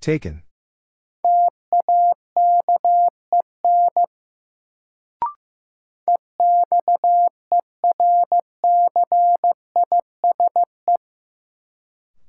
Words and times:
Taken. 0.00 0.42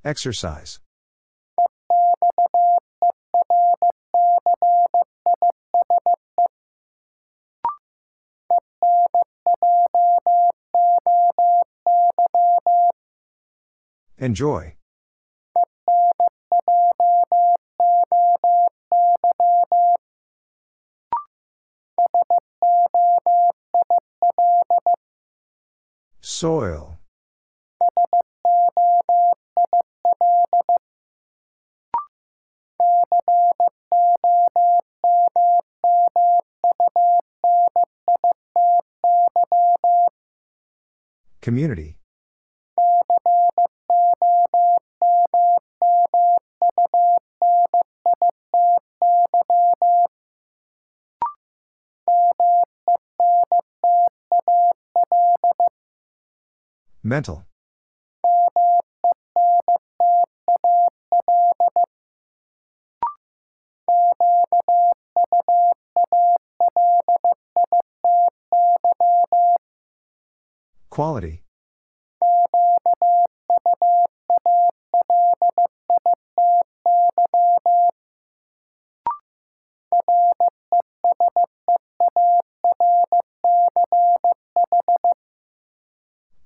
Exercise. 0.04 0.80
Enjoy. 14.18 14.74
Soil. 26.42 26.98
Community. 41.40 42.01
Mental. 57.12 57.44
Quality. 70.88 71.41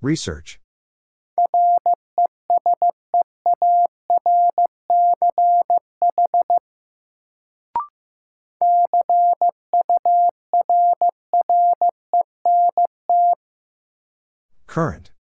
Research. 0.07 0.61
Current. 14.69 15.16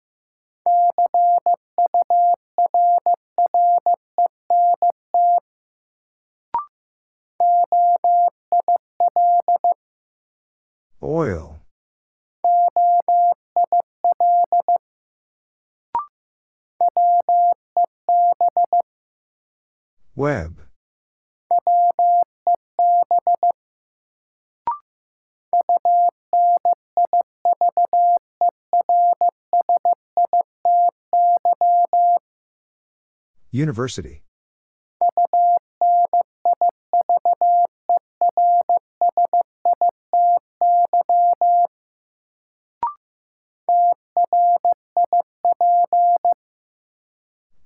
University. 33.53 34.23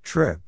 Trip. 0.03 0.41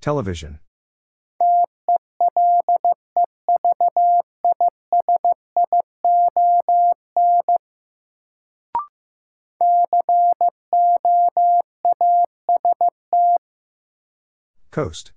Television. 0.00 0.60
Coast. 14.80 15.12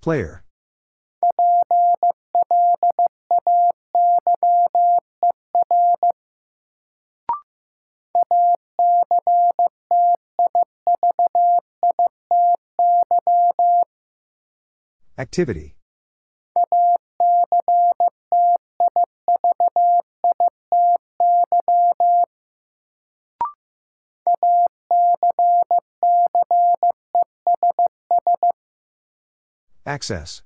Player. 0.00 0.44
Activity. 15.18 15.77
Access. 29.98 30.42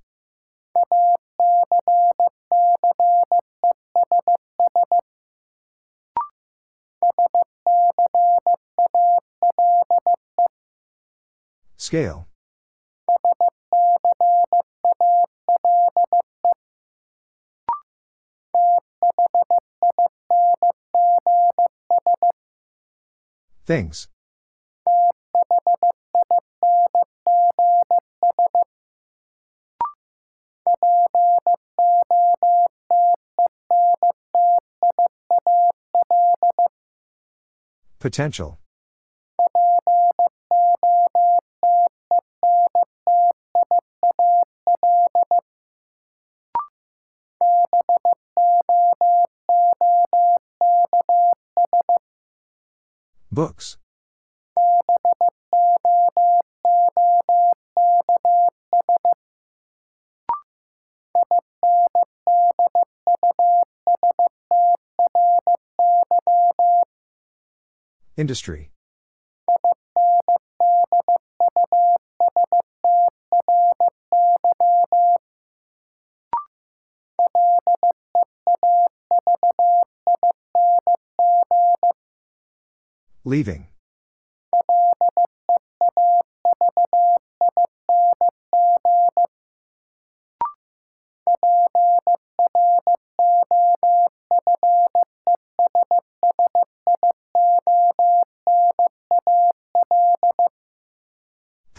Scale. 11.76 12.26
Things. 23.66 24.08
Potential. 38.02 38.58
Books. 53.30 53.78
Industry. 68.16 68.70
Leaving. 83.24 83.71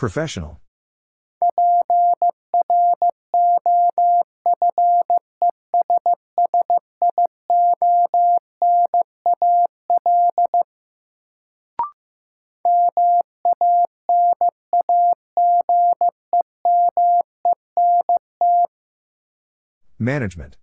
Professional. 0.04 0.60
Management. 19.98 20.58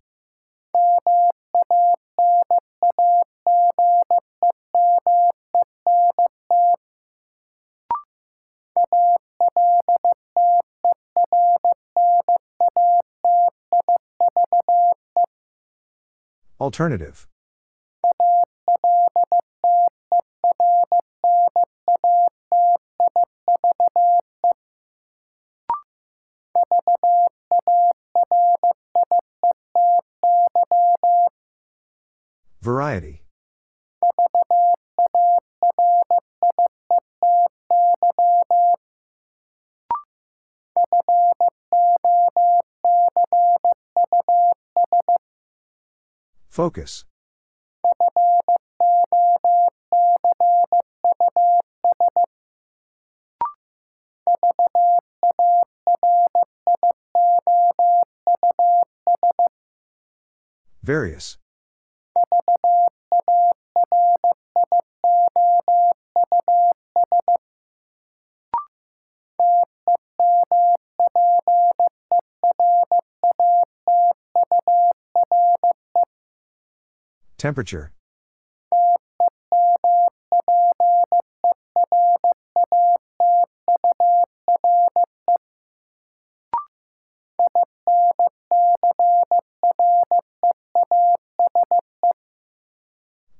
Alternative. 16.60 17.29
Focus. 46.60 47.06
Various. 60.82 61.39
Temperature. 77.40 77.90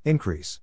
Increase. 0.02 0.60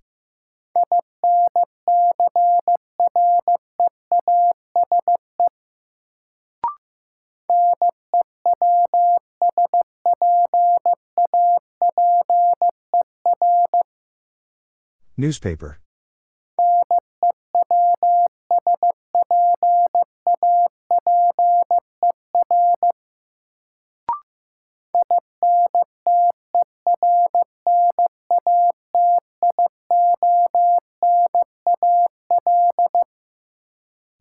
Newspaper. 15.19 15.79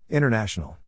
International. 0.08 0.78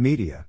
Media. 0.00 0.46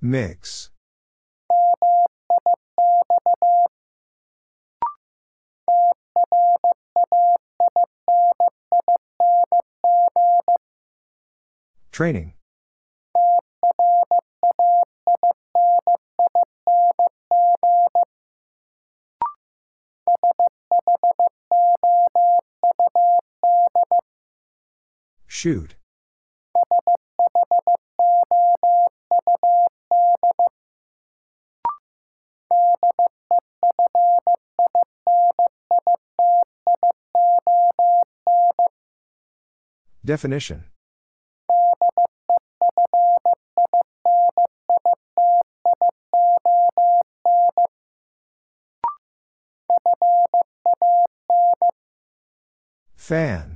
Mix. 0.00 0.70
Training. 11.92 12.32
Shoot. 25.42 25.74
Definition. 40.04 40.66
Fan. 52.94 53.51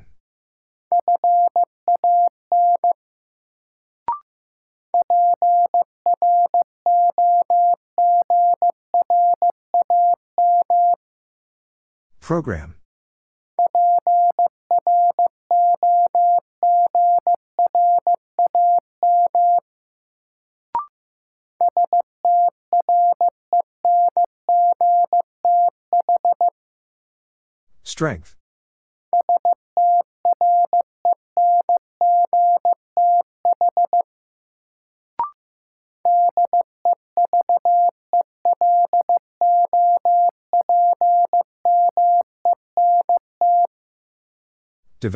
Program. 12.27 12.76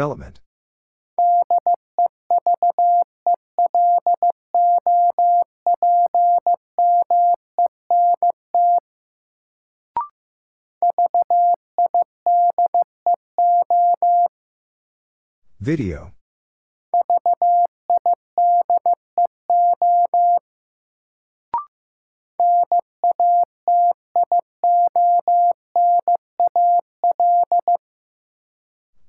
Development. 0.01 0.41
Video. 15.61 16.13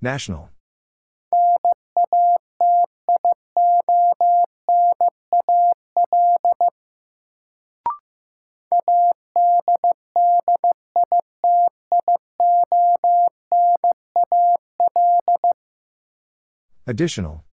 National. 0.01 0.50
Additional. 16.91 17.45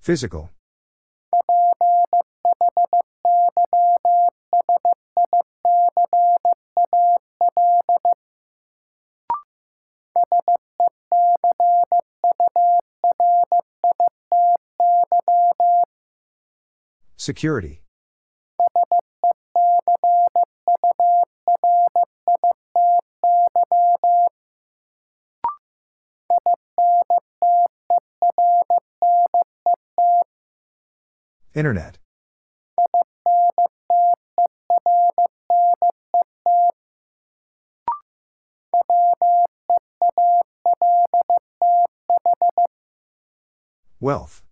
Physical. 0.00 0.50
Security. 17.30 17.80
Internet. 31.54 31.98
Wealth. 44.00 44.42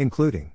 Including. 0.00 0.54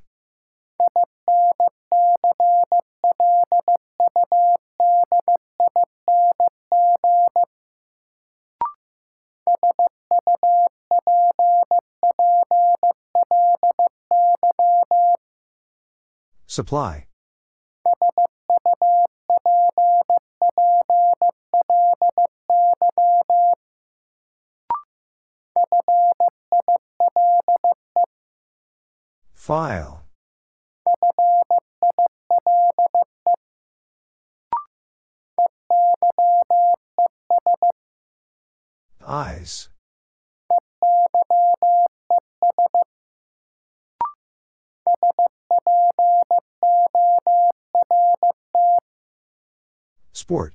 Supply. 16.47 17.05
File. 29.55 30.03
Eyes. 39.07 39.69
Sport. 50.11 50.53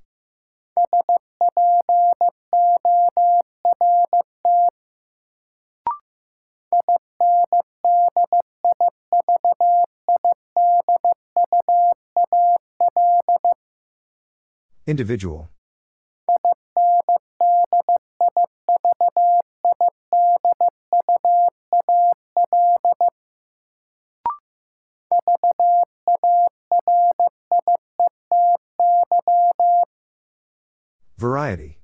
Individual. 14.91 15.49
Variety. 31.17 31.80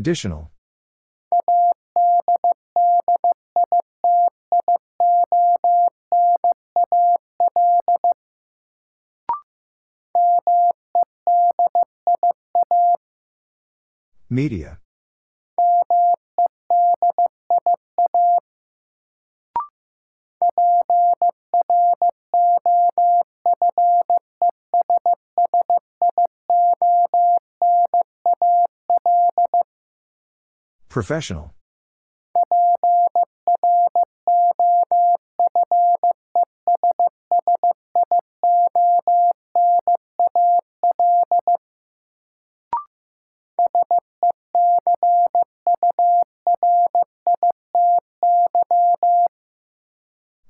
Additional. 0.00 0.50
Media. 14.30 14.79
Professional. 31.00 31.54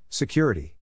Security. 0.09 0.80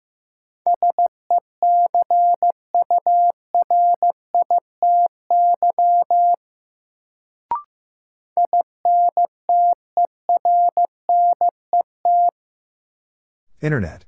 Internet. 13.64 14.04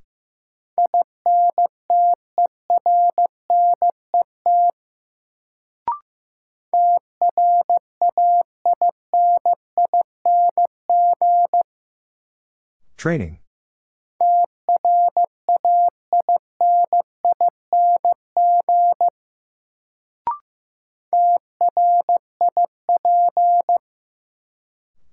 Training. 12.97 13.39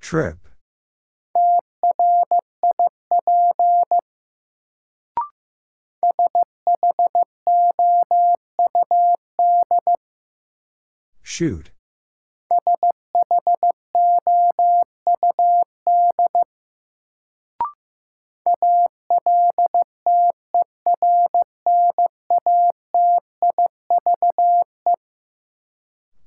Trip. 0.01 0.37
Shoot. 11.35 11.73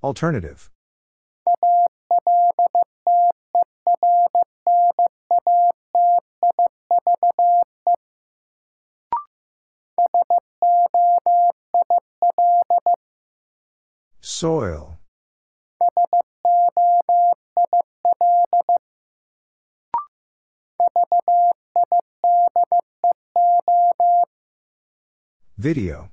Alternative. 0.04 0.70
Soil. 14.20 14.97
Video. 25.60 26.12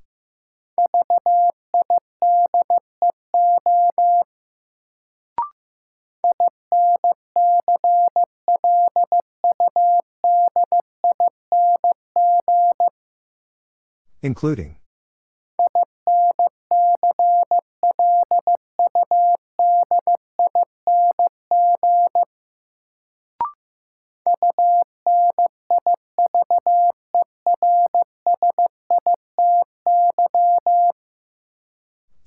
Including. 14.22 14.83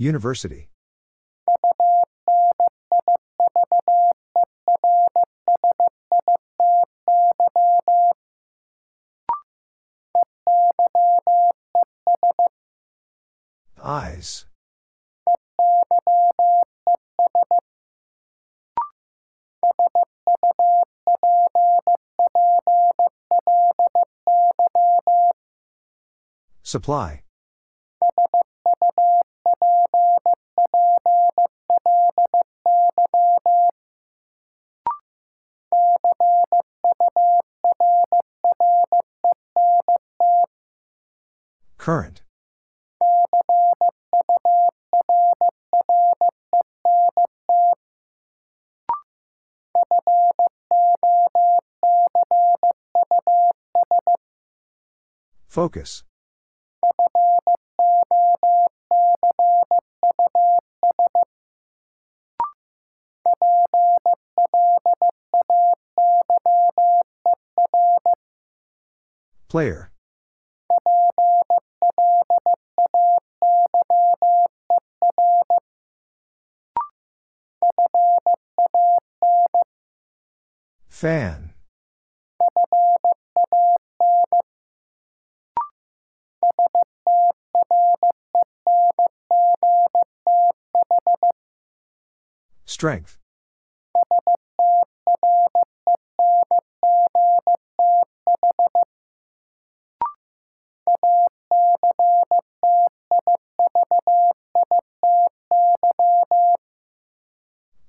University. 0.08 0.70
Eyes. 13.84 14.46
Supply. 26.64 27.27
Current. 41.88 42.22
Focus. 55.48 56.04
Player. 69.48 69.90
Fan. 80.98 81.54
Strength. 92.66 93.20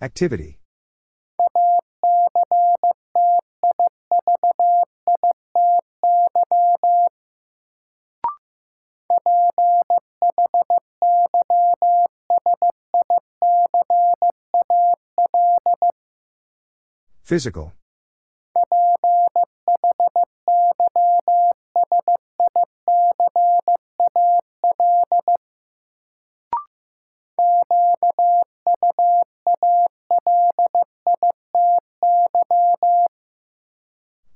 Activity. 0.02 0.57
Physical. 17.28 17.74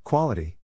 Quality. 0.04 0.61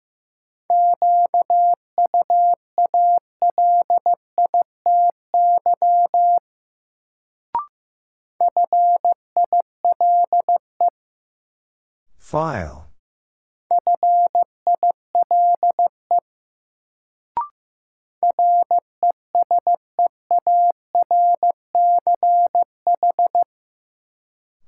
File. 12.37 12.85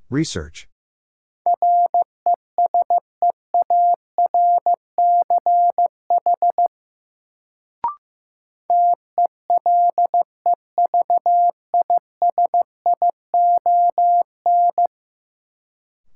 Research. 0.08 0.66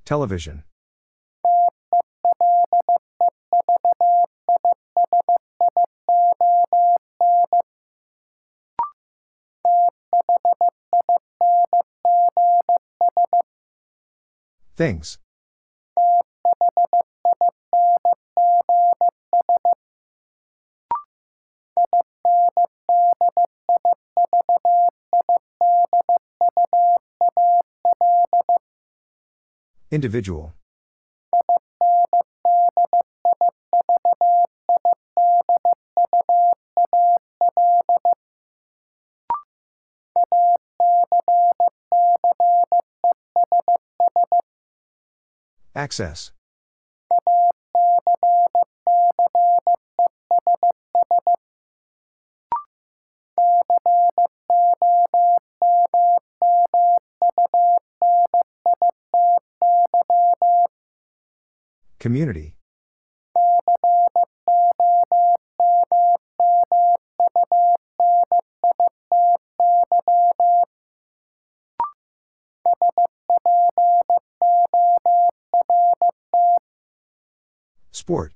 Television. 0.06 0.64
Things. 14.76 15.18
Individual. 29.90 30.54
Access. 45.92 46.32
Community. 62.00 62.56
Sport. 78.02 78.32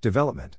Development. 0.00 0.56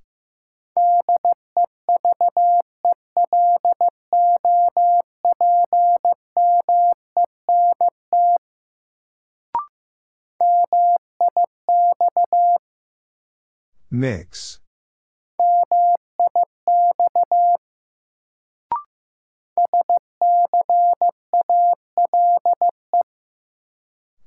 Mix. 14.04 14.60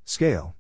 Scale. 0.07 0.57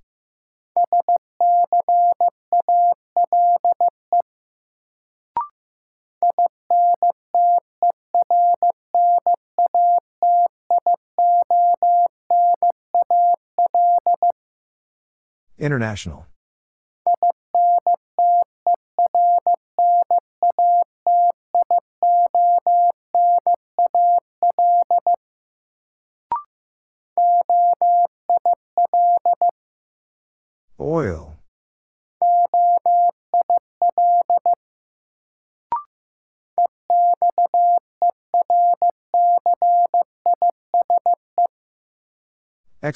International. 15.58 16.26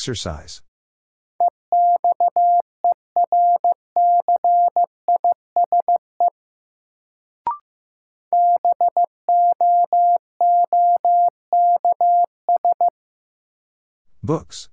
Exercise. 0.00 0.62
Books. 14.22 14.70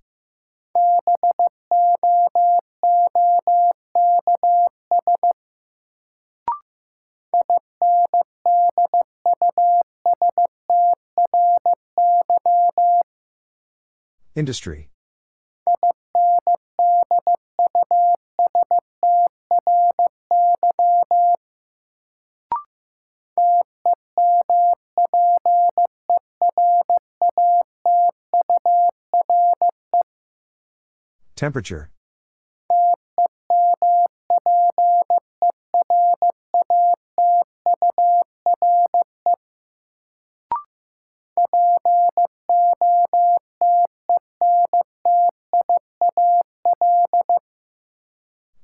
Industry. 14.35 14.87
Temperature. 31.37 31.91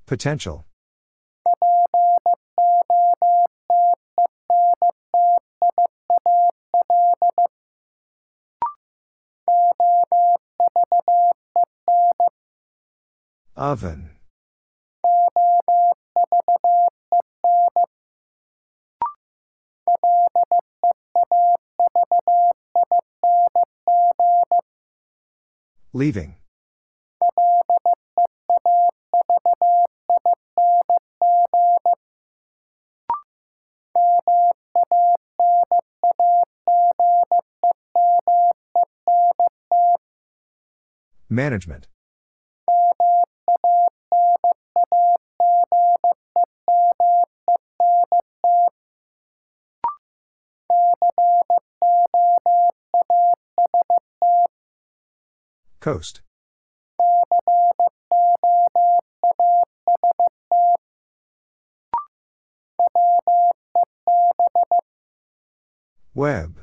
Potential. 0.08 0.66
Oven. 13.74 14.12
Leaving. 25.92 26.36
Management. 41.28 41.88
Coast. 55.84 56.22
Web. 66.16 66.62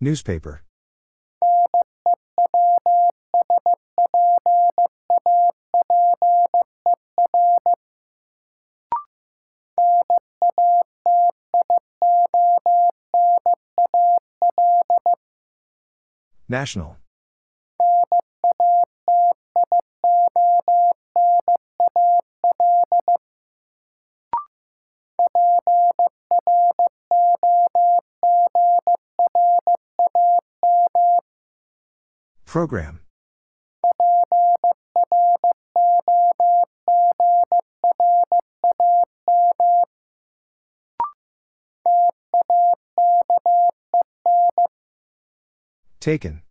Newspaper. 0.00 0.62
National. 16.54 16.96
Program. 32.46 33.00
Taken. 45.98 46.43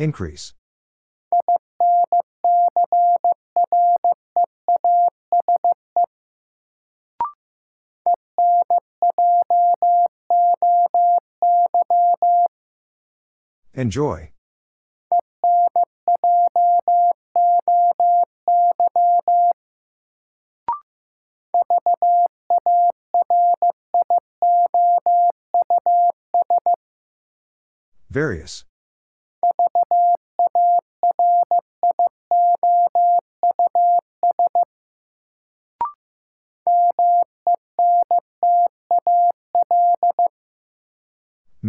Increase. 0.00 0.54
Enjoy. 13.74 14.30
Various. 28.08 28.64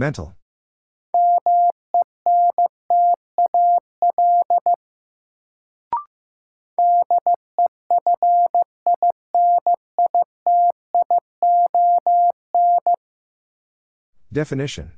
Mental. 0.02 0.34
Definition 14.34 14.94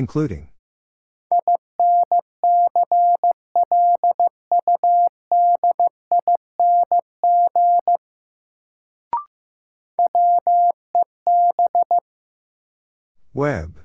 Including. 0.00 0.48
Web. 13.34 13.76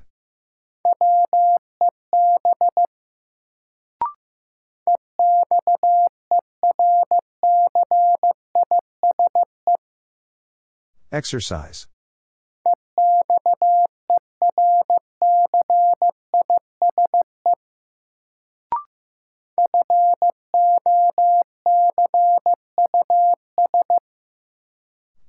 Exercise. 11.12 11.86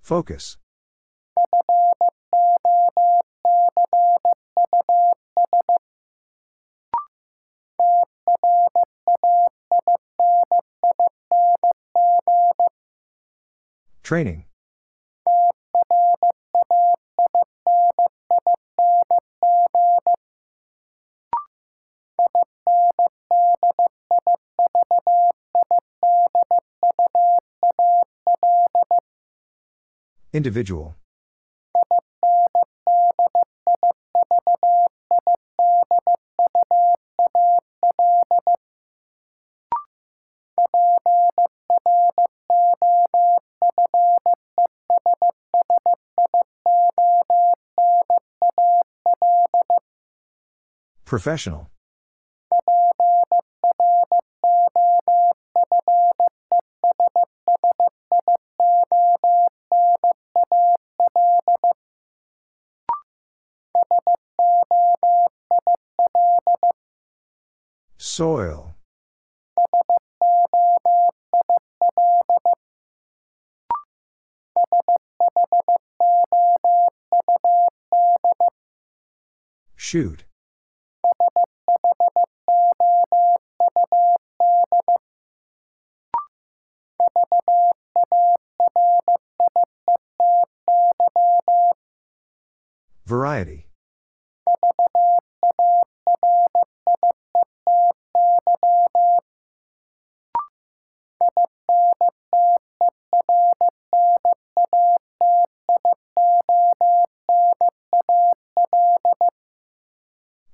Focus. 0.08 0.56
Training. 14.02 14.47
Individual. 30.38 30.95
Professional. 51.04 51.71
Soil. 68.18 68.74
Shoot. 79.76 80.27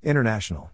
International. 0.03 0.69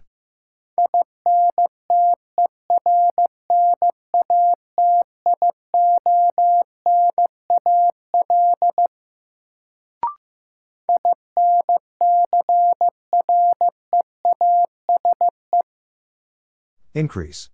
Increase. 16.92 17.50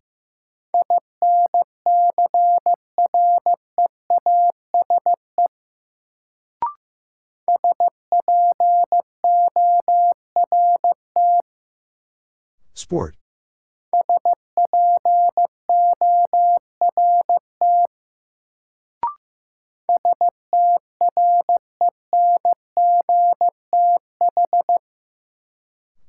Sport. 12.86 13.16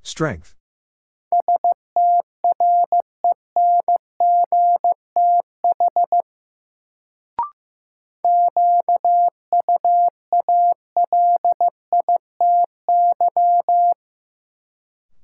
Strength. 0.04 0.54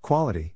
Quality. 0.02 0.56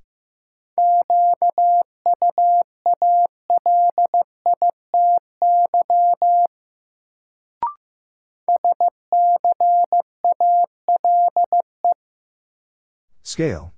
Scale. 13.38 13.72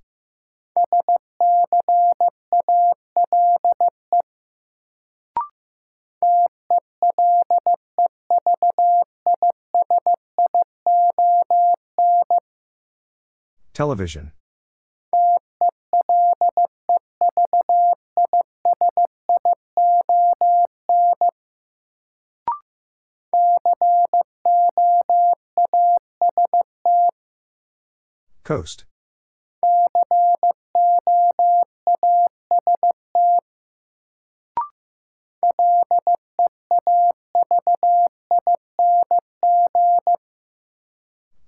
Television. 13.73 14.31
Coast. 28.45 28.85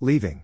Leaving. 0.03 0.41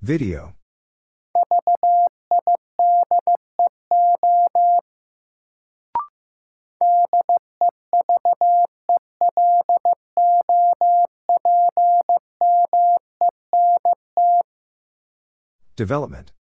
Video. 0.00 0.54
Development. 15.76 16.32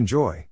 Enjoy. 0.00 0.46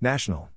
National. 0.00 0.48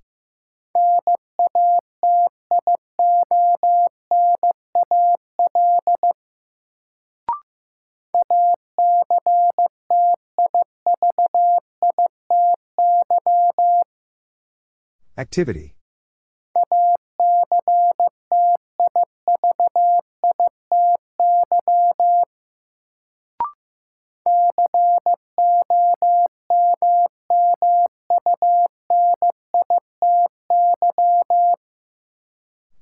Activity. 15.34 15.74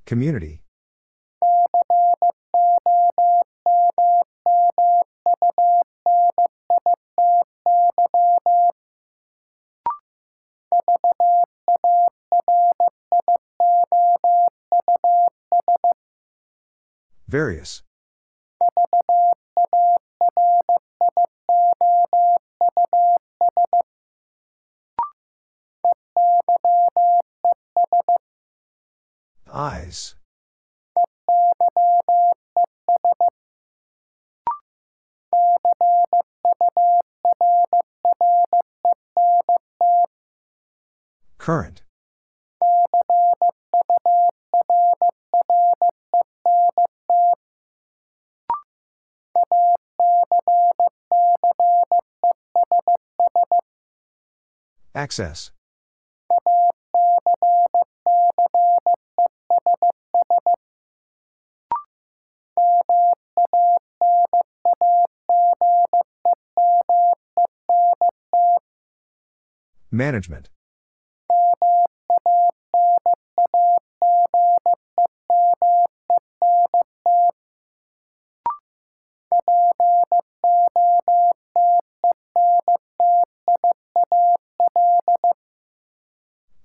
Community. 0.05 0.60
Various. 17.31 17.81
Eyes. 29.49 30.15
Current. 41.37 41.80
Access. 55.11 55.51
Management. 69.91 70.49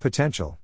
Potential. 0.06 0.60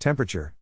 Temperature. 0.00 0.54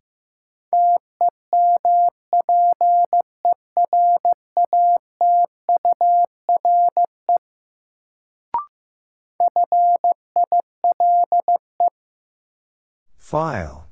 File. 13.35 13.83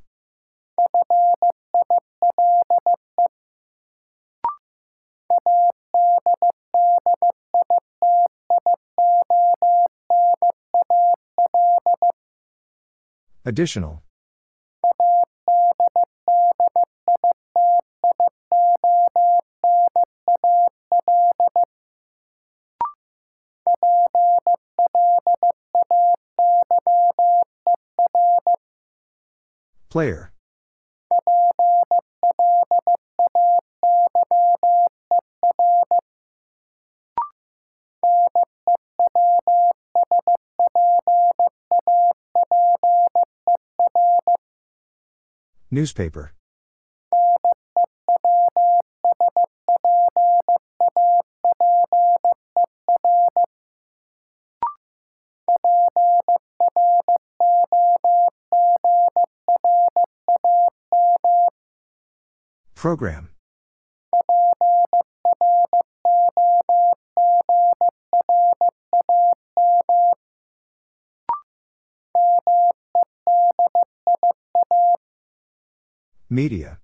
Additional. 13.44 14.02
Player. 29.94 30.32
Newspaper. 45.70 46.34
Program. 62.84 63.30
Media. 76.30 76.80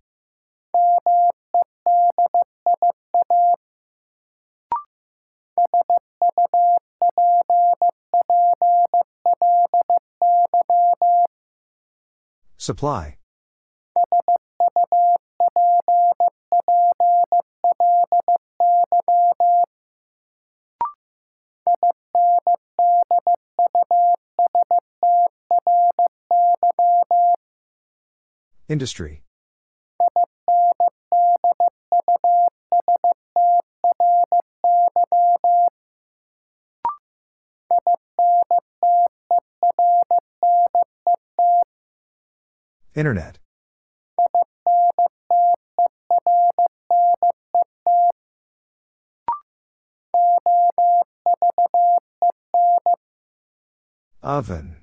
Supply. 12.58 13.19
Industry. 28.70 29.24
Internet. 42.94 43.40
Oven. 54.22 54.79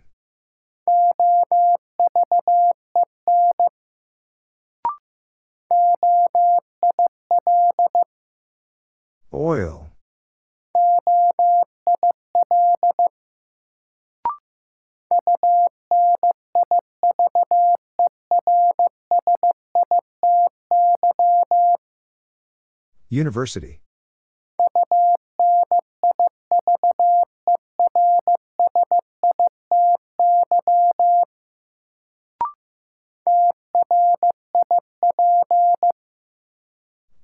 University. 23.16 23.80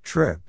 Trip. 0.02 0.40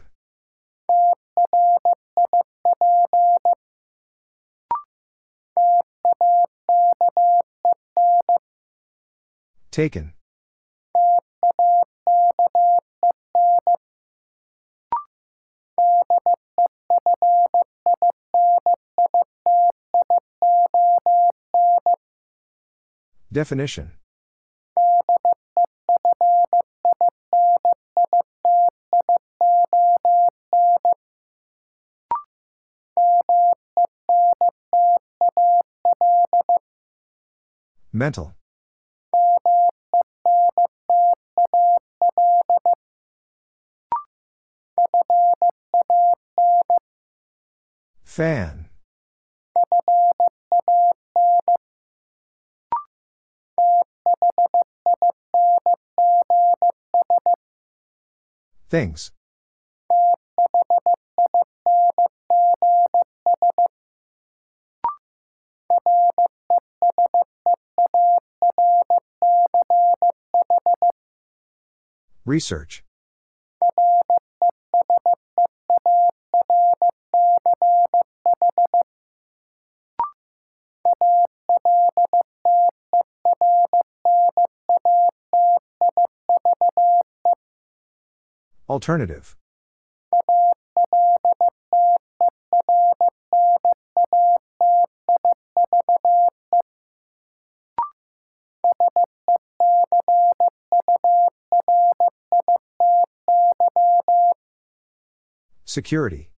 Taken. 9.71 10.13
Definition. 23.33 23.91
Mental. 37.91 38.35
Fan. 48.03 48.62
Things. 58.73 59.11
Research. 72.25 72.83
Alternative. 88.73 89.35
Security. 105.65 106.32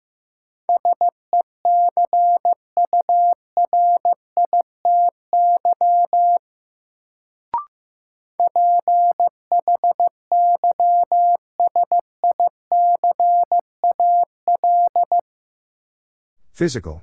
Physical. 16.55 17.03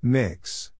Mix. 0.00 0.70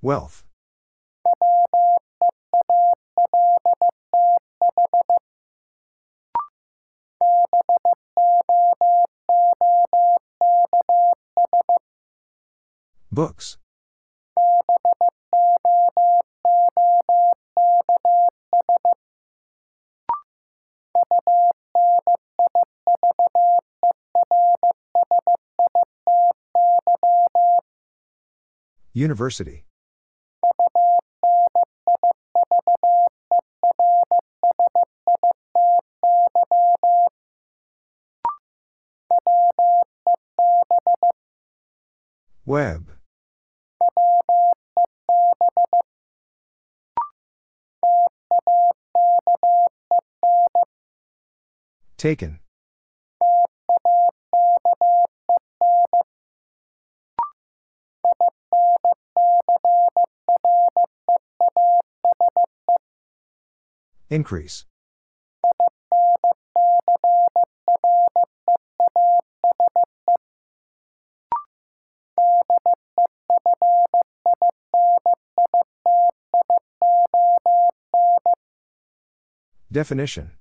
Wealth. 0.00 0.42
Books. 13.14 13.58
University. 28.92 29.64
Web. 42.44 42.83
Taken. 52.04 52.38
Increase. 64.10 64.66
Definition 79.72 80.32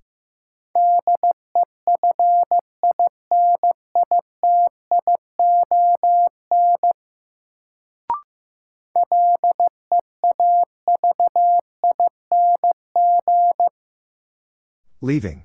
Leaving. 15.04 15.44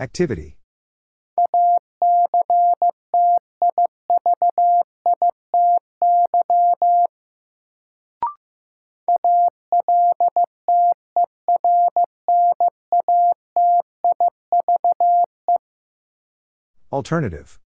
Activity. 0.00 0.55
Alternative. 17.06 17.60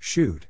Shoot. 0.00 0.47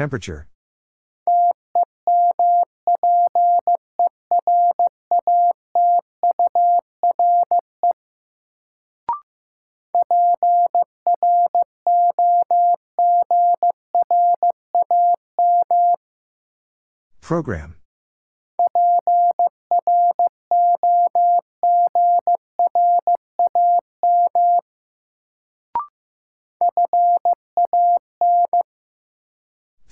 Temperature. 0.00 0.46
Program. 17.20 17.79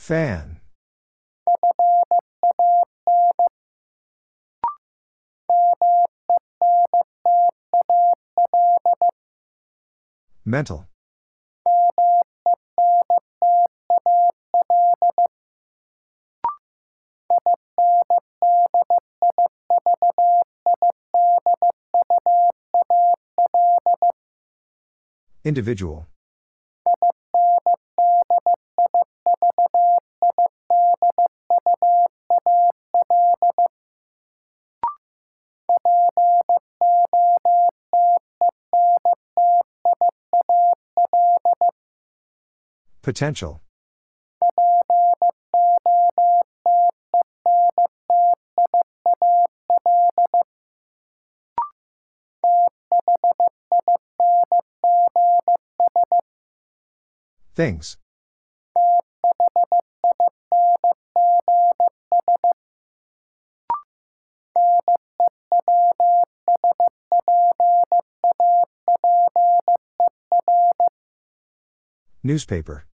Fan. 0.09 0.59
Mental. 10.47 10.89
Individual. 25.45 26.09
Potential. 43.09 43.63
Things. 57.55 57.97
Newspaper. 72.23 72.88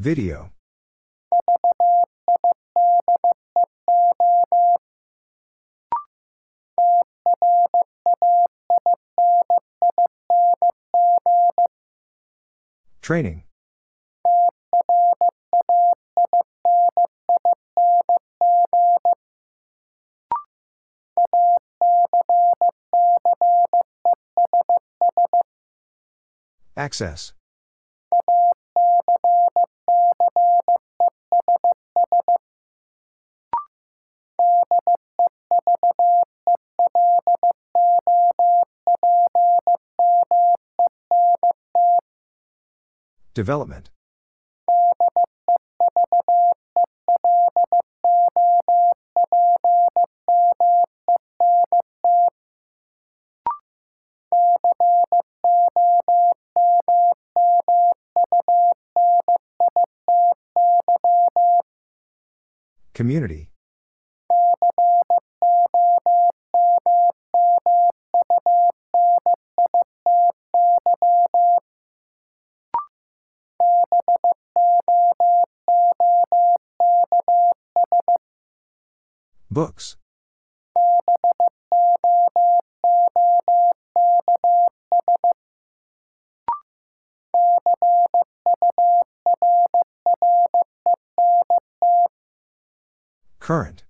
Video. 0.00 0.50
Training. 13.02 13.42
Access. 26.76 27.32
Development. 43.38 43.88
Community. 62.92 63.47
Books. 79.58 79.96
Current. 93.40 93.87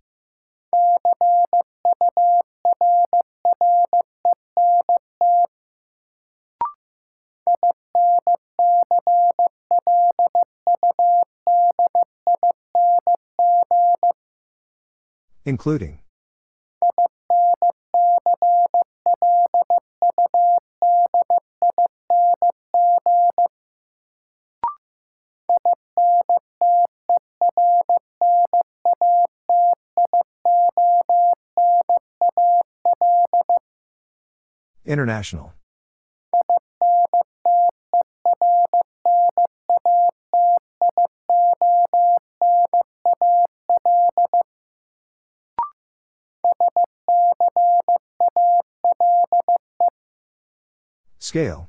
Including. 15.48 15.98
International. 34.84 35.57
Scale. 51.38 51.68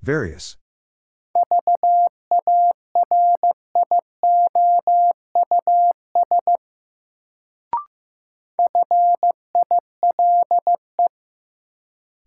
Various. 0.00 0.56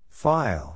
File. 0.08 0.71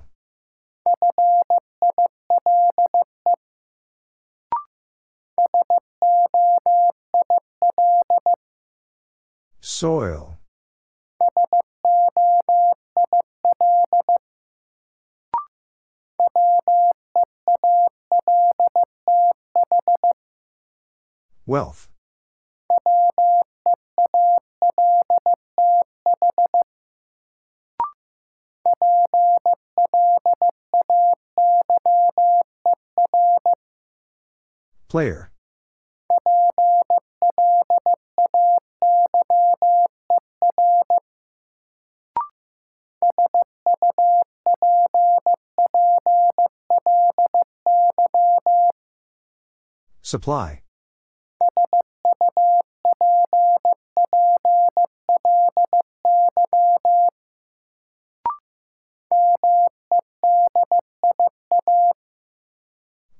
Supply. 50.16 50.62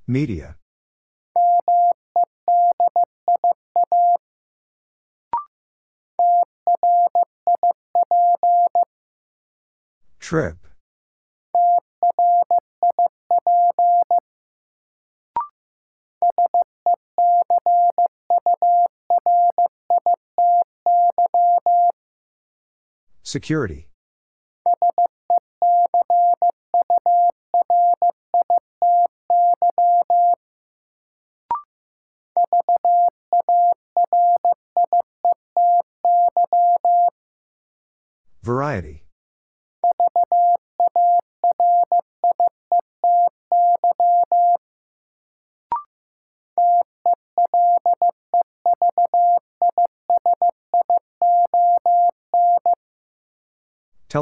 Media. 0.06 0.56
Trip. 10.18 10.56
Security. 23.36 23.86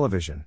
Television. 0.05 0.45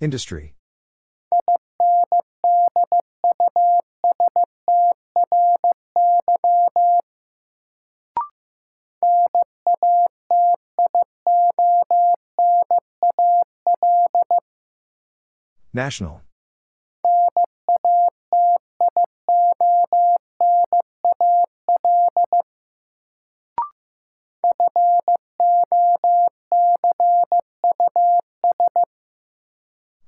Industry. 0.00 0.52
National. 15.76 16.22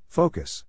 Focus. 0.09 0.64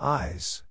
Eyes. 0.00 0.62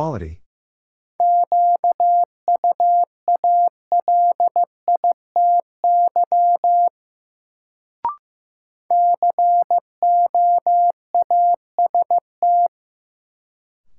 Quality. 0.00 0.40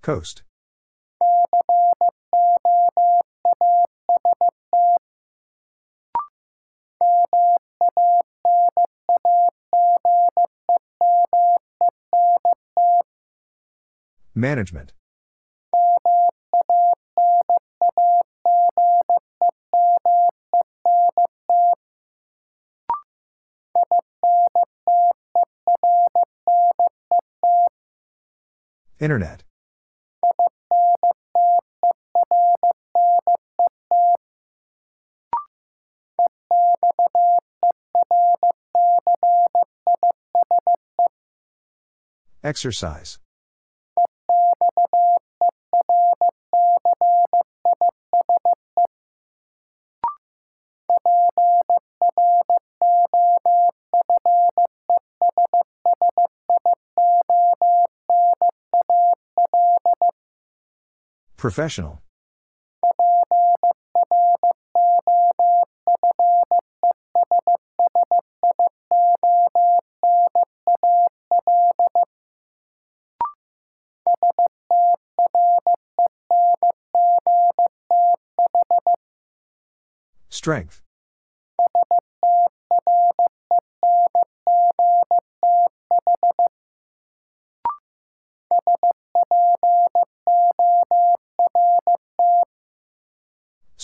Coast. 0.01 0.41
Management. 14.33 14.93
Internet. 29.01 29.43
Exercise. 42.43 43.17
Professional. 61.41 61.99
Strength. 80.29 80.83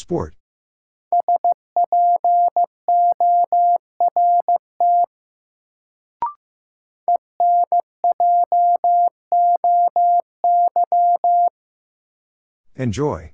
Sport. 0.07 0.35
Enjoy. 12.77 13.33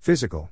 Physical. 0.00 0.50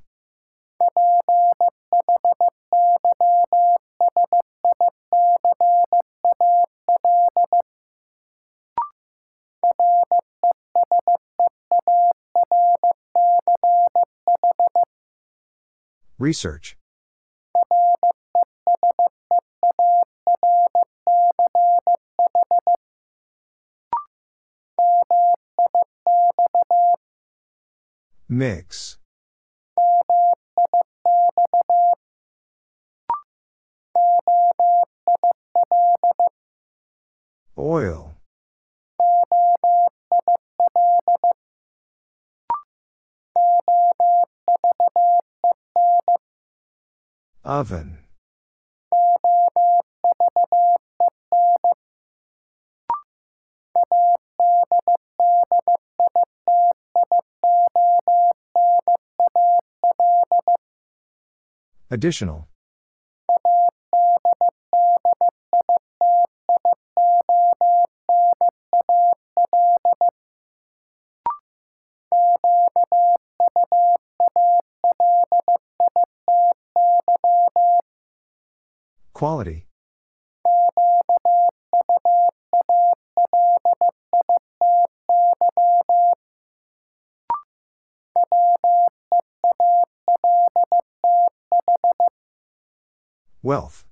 Research. 16.26 16.76
Mix. 28.28 28.98
Oil. 37.56 38.05
Oven. 47.66 47.98
Additional. 61.90 62.46
Quality. 79.16 79.64
Wealth. 93.42 93.86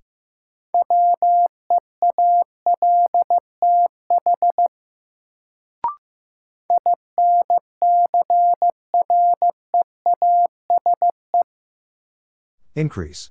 Increase. 12.76 13.30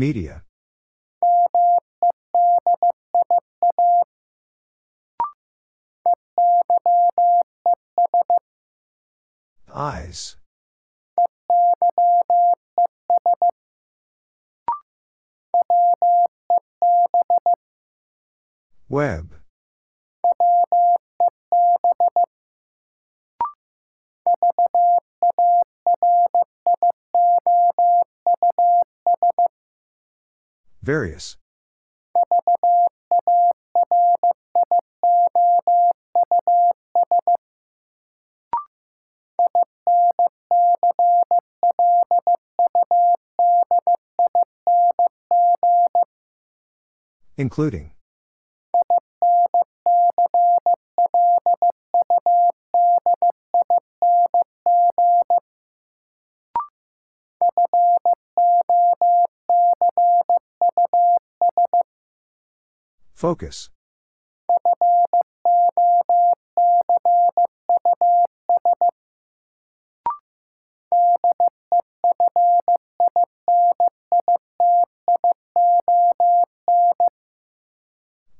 Media. 0.00 0.44
Eyes. 9.74 10.36
Web. 18.88 19.39
Various. 30.90 31.36
Including. 47.36 47.92
Focus. 63.20 63.68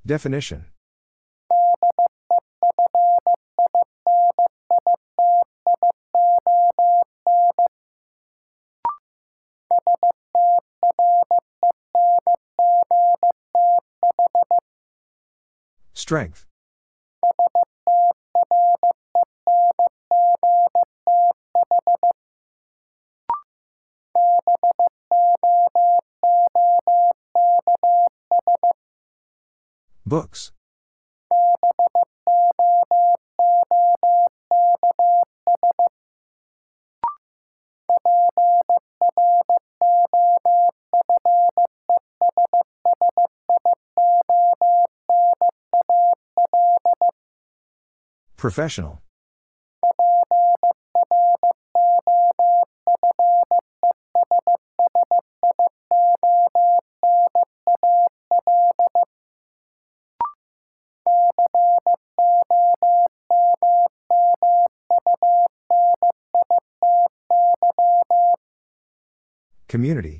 Definition 0.06 0.64
Strength. 16.10 16.44
Books. 30.04 30.50
Professional. 48.40 49.02
Community. 69.68 70.19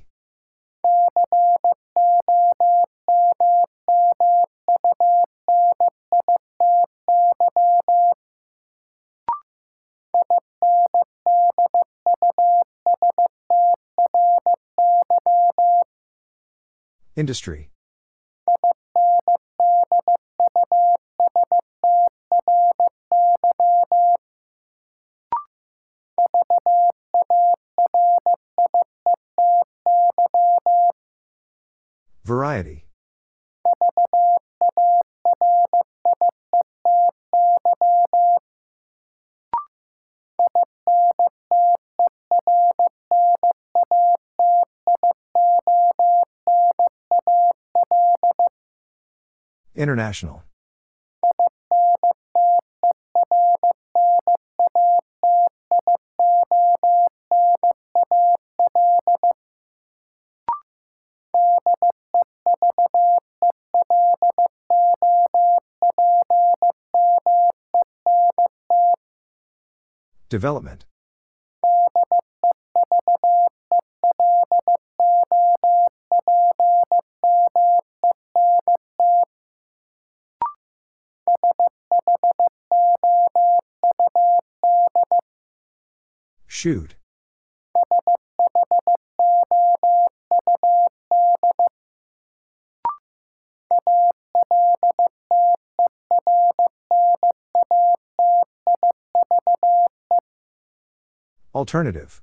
Industry. 17.20 17.70
International. 49.80 50.42
Development. 70.28 70.89
Shoot. 86.60 86.94
Alternative. 101.54 102.20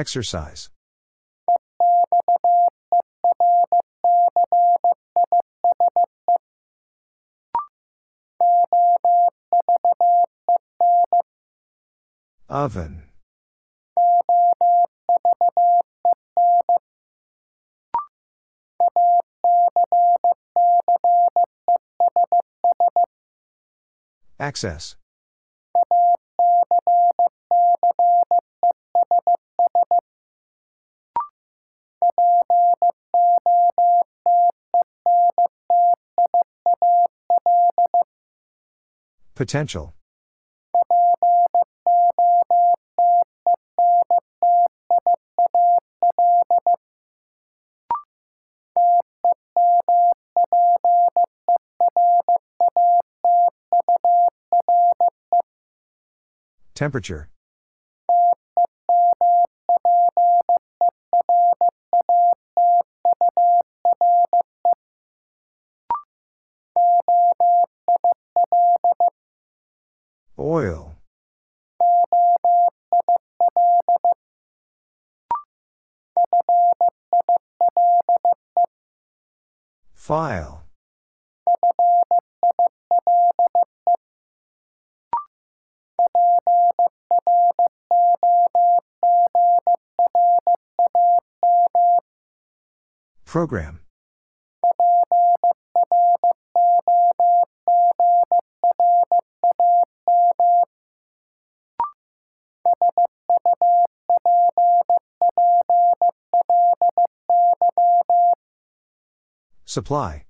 Exercise. 0.00 0.70
Oven. 12.48 13.02
Access. 24.38 24.96
Potential. 39.40 39.94
Temperature. 56.74 57.30
Program. 93.30 93.78
Supply. 109.64 110.24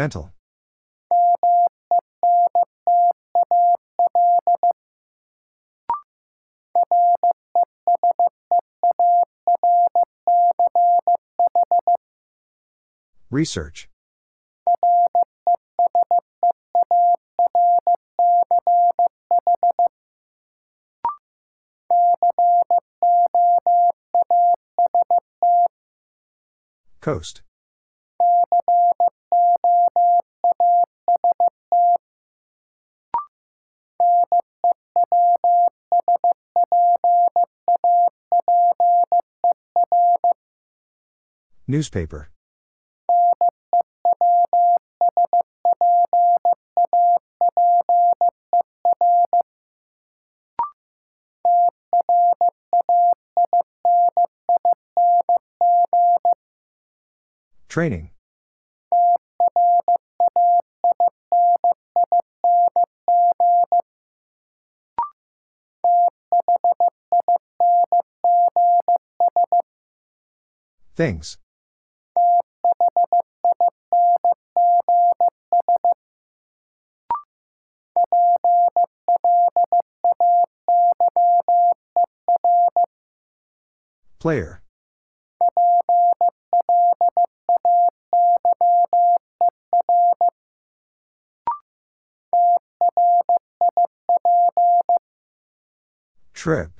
Mental. 0.00 0.32
Research. 13.30 13.90
Coast. 27.02 27.42
Newspaper. 41.70 42.28
Training. 57.68 58.10
Things. 70.96 71.39
Player. 84.20 84.60
Trip. 96.34 96.70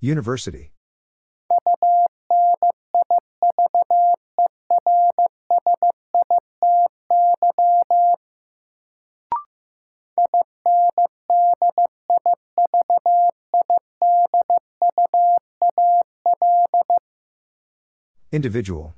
University. 0.00 0.75
Individual. 18.36 18.94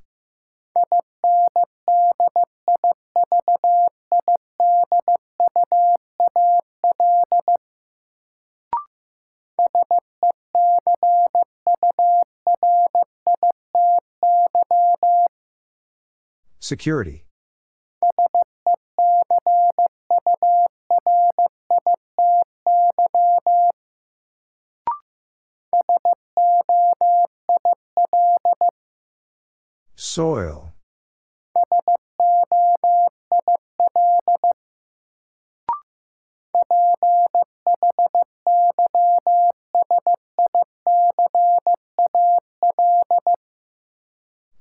Security. 16.59 17.28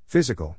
Physical. 0.08 0.55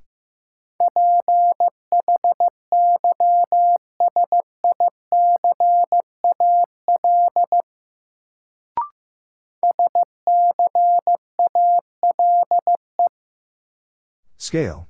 Scale. 14.37 14.87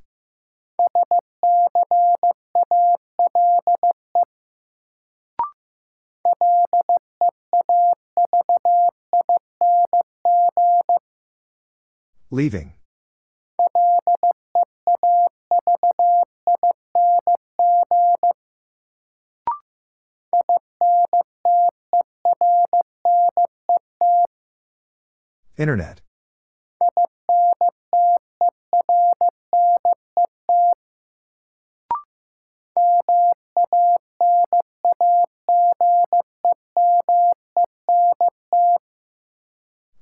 Leaving. 12.31 12.78
Internet. 25.59 26.03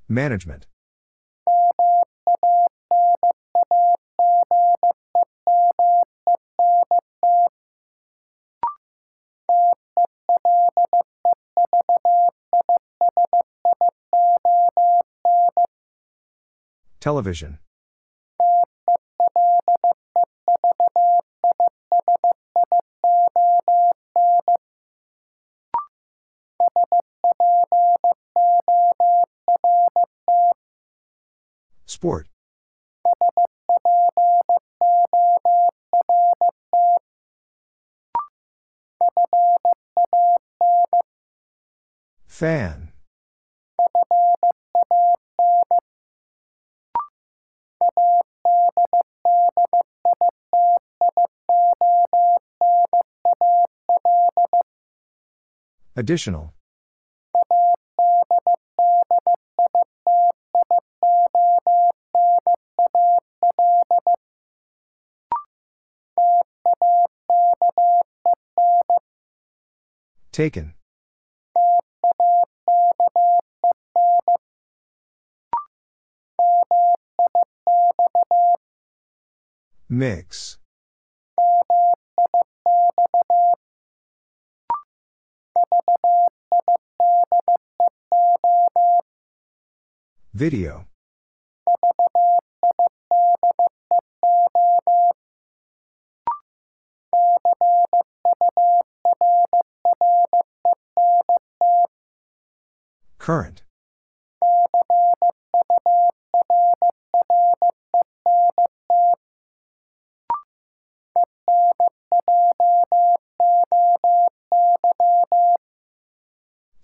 Management. 0.08 0.66
Television. 17.06 17.60
Sport. 31.86 32.26
Fan. 42.26 42.85
Additional. 56.06 56.52
Taken. 70.30 70.74
Mix. 79.88 80.58
Video. 90.36 90.84
Current. 103.18 103.62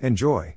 Enjoy. 0.01 0.57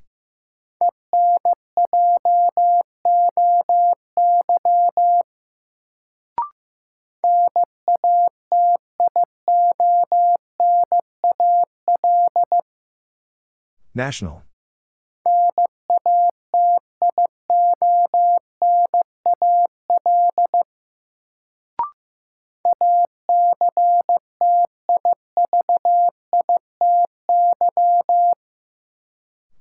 National. 13.96 14.42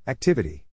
Activity. 0.06 0.65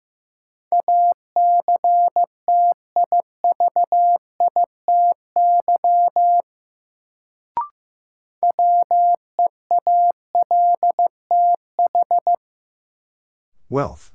Wealth. 13.73 14.12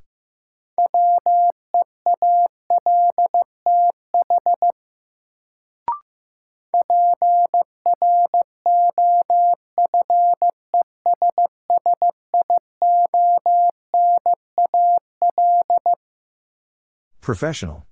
Professional. 17.20 17.88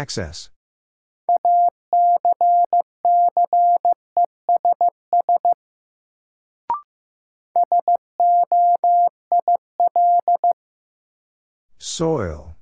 Access. 0.00 0.48
Soil. 11.78 12.56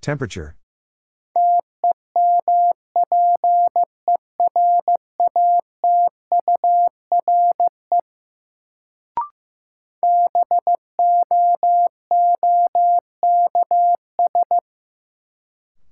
Temperature. 0.00 0.54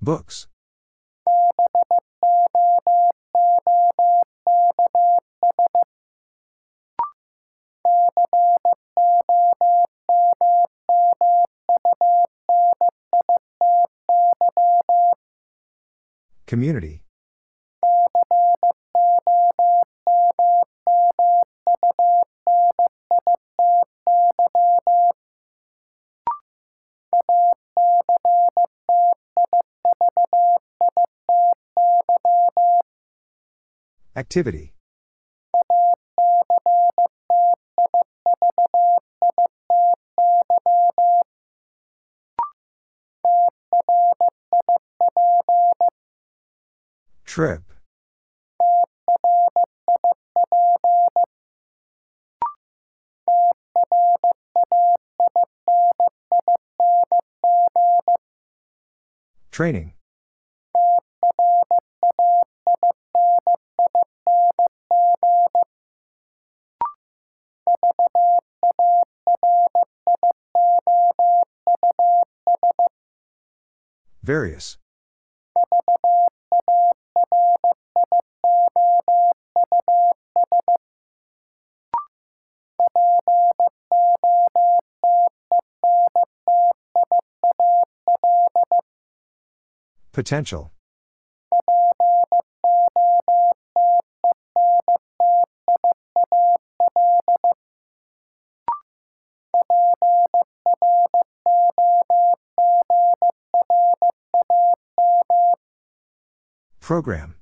Books. 0.05 0.49
Community. 16.47 17.04
Activity. 34.17 34.73
Trip. 47.25 47.63
Training. 59.51 59.95
Various. 74.25 74.79
Potential. 90.11 90.73
Program. 106.85 107.35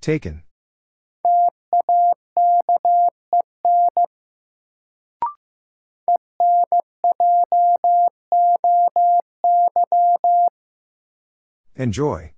Taken. 0.00 0.42
Enjoy. 11.76 12.32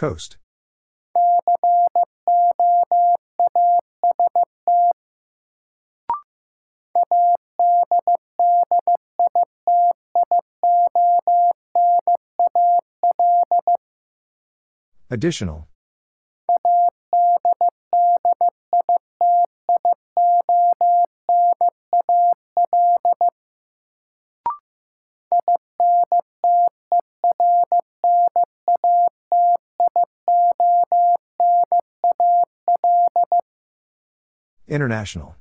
Coast. 0.00 0.38
Additional. 15.10 15.69
International. 34.70 35.34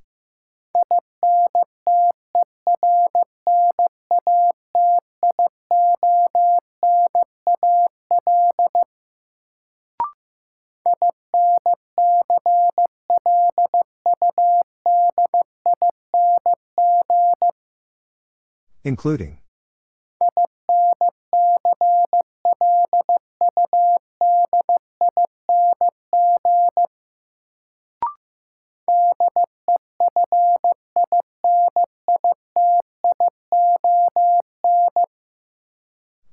Including. 18.83 19.38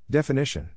Definition. 0.09 0.69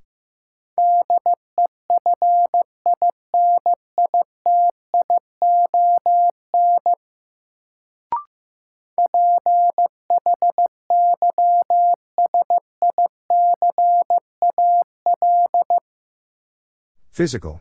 Physical. 17.12 17.60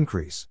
Increase. 0.00 0.46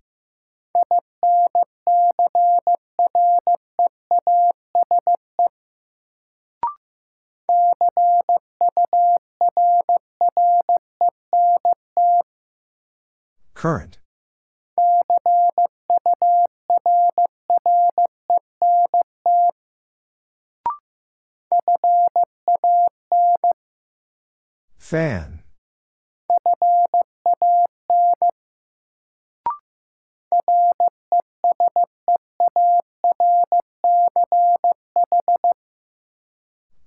Current. 13.56 13.99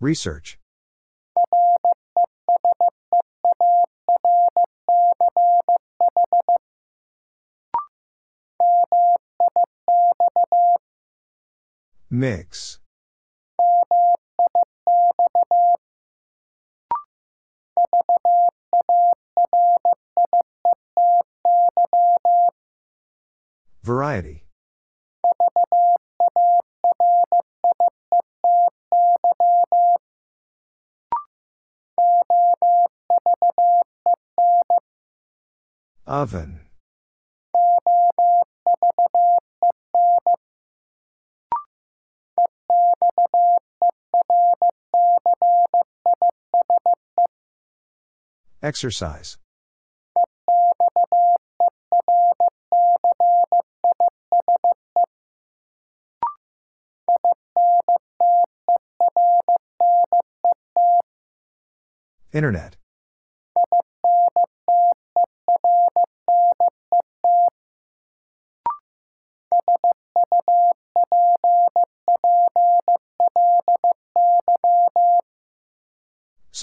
Research. 0.02 0.58
Mix. 12.10 12.80
Variety. 23.84 24.41
Oven. 36.22 36.60
Exercise. 48.62 49.36
Internet. 62.32 62.76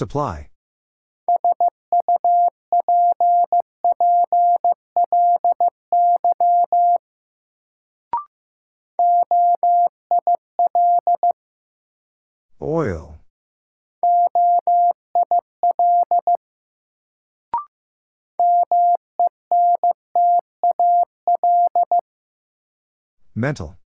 Supply. 0.00 0.48
Oil. 12.62 13.18
Mental. 23.34 23.79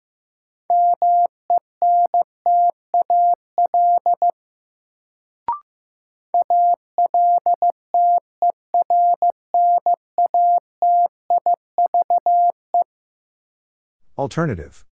Alternative. 14.25 14.87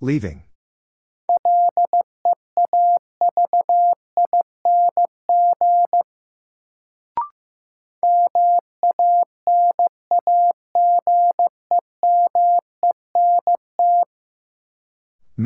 Leaving. 0.00 0.45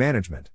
Management. 0.01 0.49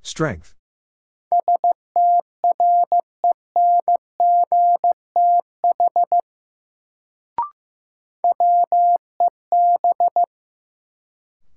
Strength. 0.00 0.54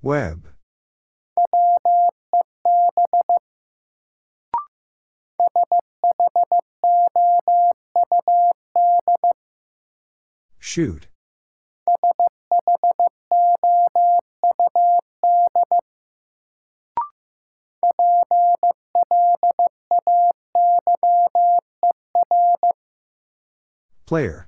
Web. 0.01 0.50
Shoot. 10.71 11.07
Player. 24.05 24.47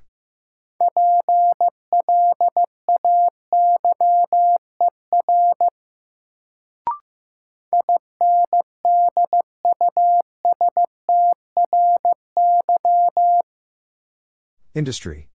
Industry. 14.74 15.28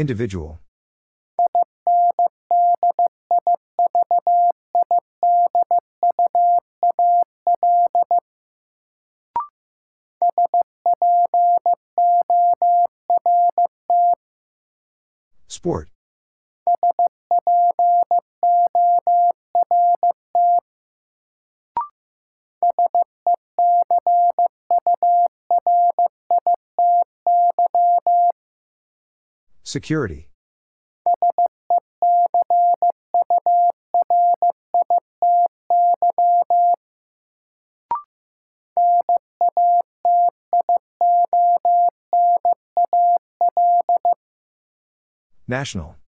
Individual. 0.00 0.58
Sport. 15.48 15.90
Security. 29.70 30.28
National. 45.46 45.99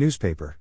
Newspaper. 0.00 0.56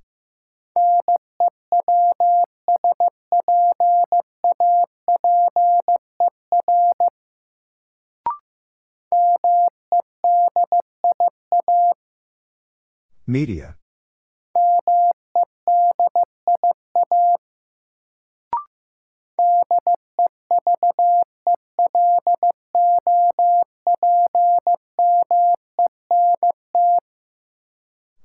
Media. 13.25 13.77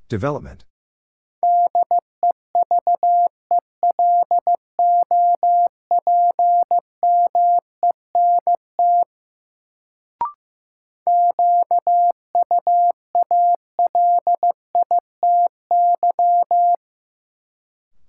Development. 0.09 0.65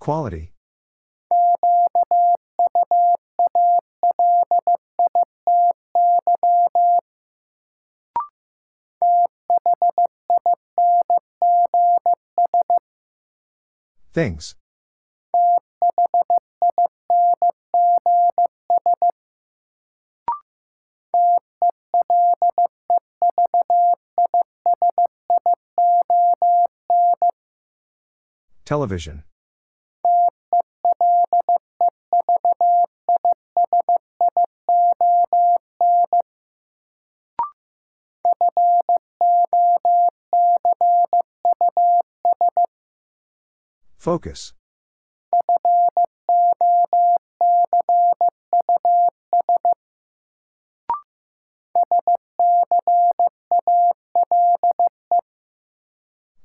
Quality. 0.05 0.51
Things. 14.13 14.53
Television. 28.65 29.23
Focus. 44.05 44.53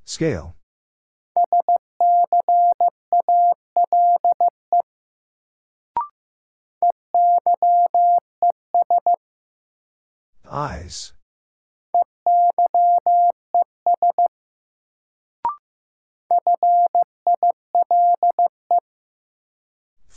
Scale. 0.07 0.60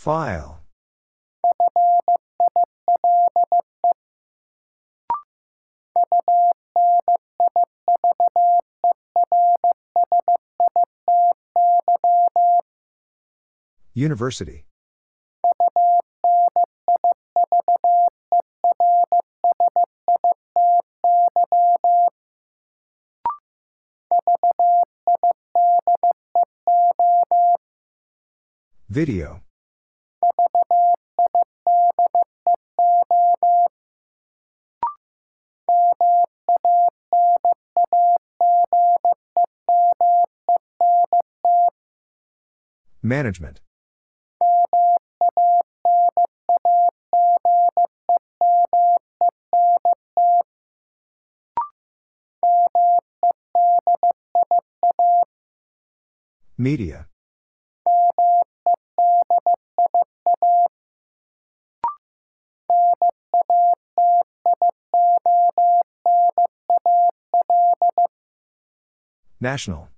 File. 0.03 0.59
University. 13.93 14.65
Video. 28.89 29.41
Management. 43.03 43.59
Media. 56.57 57.07
National. 69.41 69.92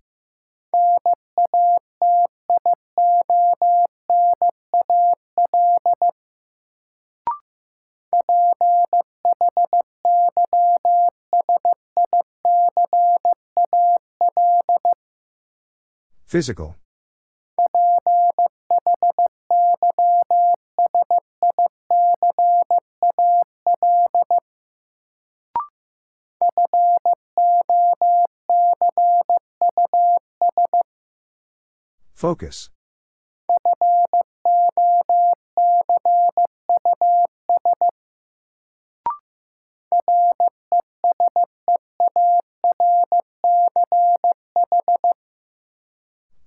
Physical. 16.26 16.76
Focus. 32.14 32.75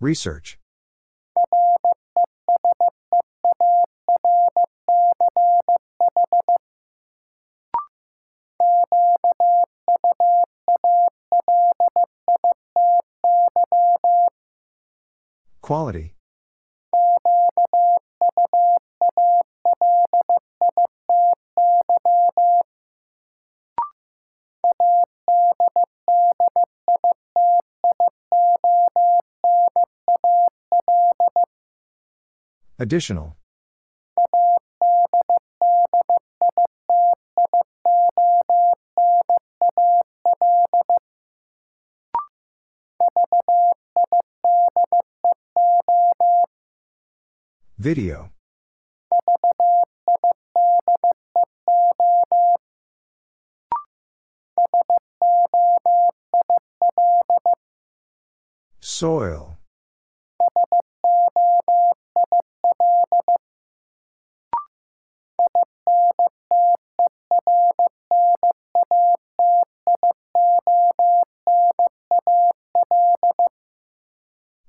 Research. 0.00 0.58
Quality. 15.60 16.14
Additional. 32.78 33.36
Video. 47.78 48.30
Soil. 58.88 59.58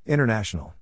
International. 0.06 0.74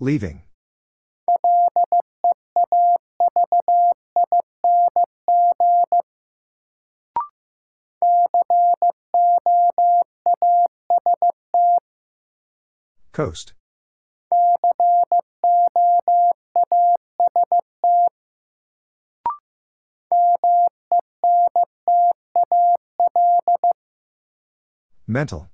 Leaving. 0.00 0.42
Coast. 13.12 13.54
Mental. 25.08 25.48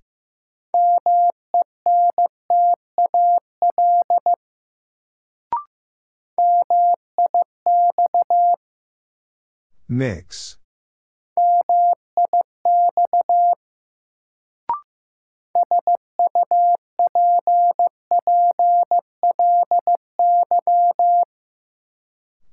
Mix. 9.89 10.57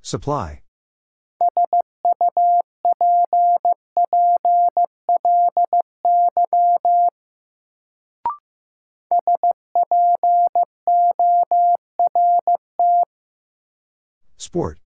Supply. 0.01 0.61
Sport. 14.37 14.80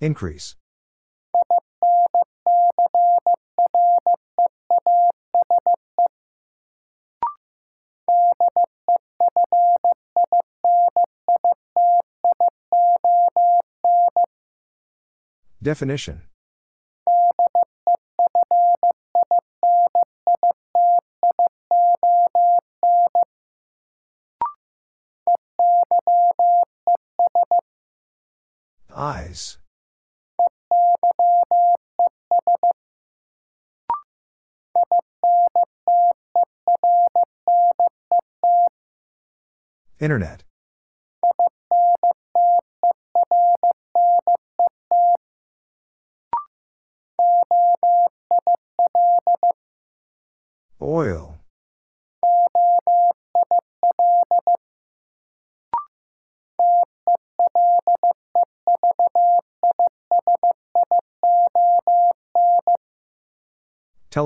Increase. 0.00 0.56
Definition 15.62 16.22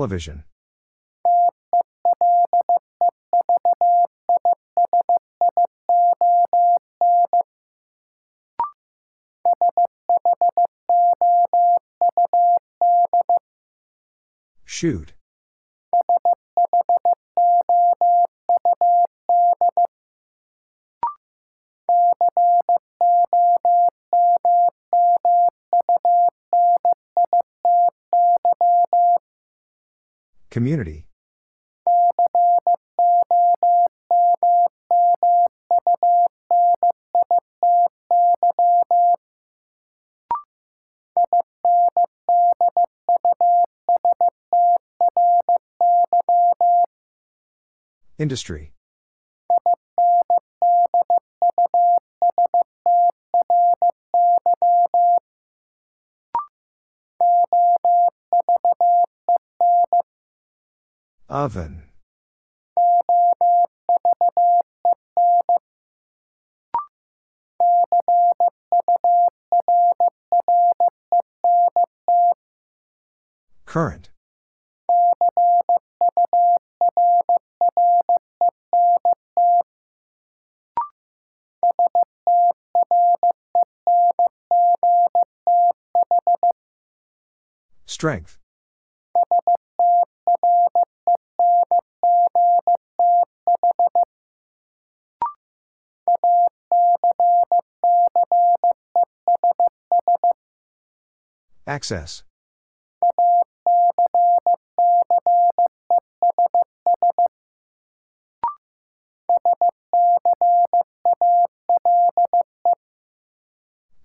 Television. 0.09 0.43
Shoot. 14.65 15.13
Industry. 48.29 48.68
Strength. 87.99 88.37
Access. 101.67 102.23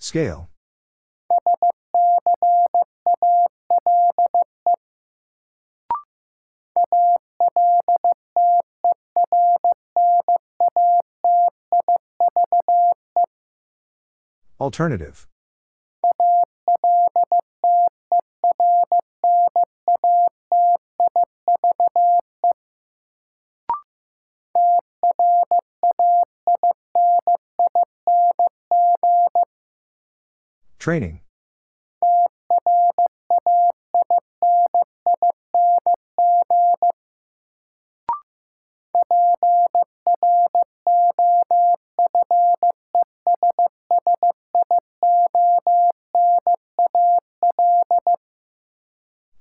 Scale. 0.00 0.48
Alternative. 14.74 15.28
Training. 30.80 31.23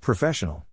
Professional. 0.03 0.65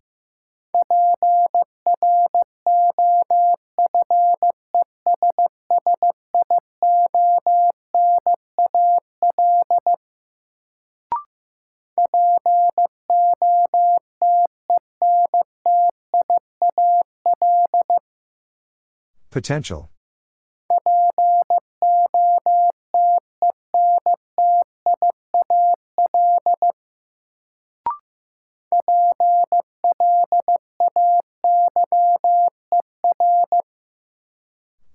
Potential. 19.30 19.90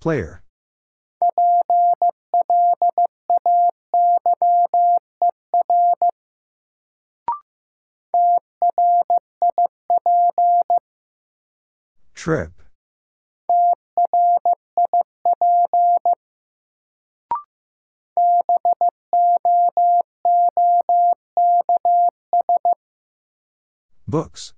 Player. 0.06 0.44
Trip. 12.14 12.52
Books. 24.08 24.54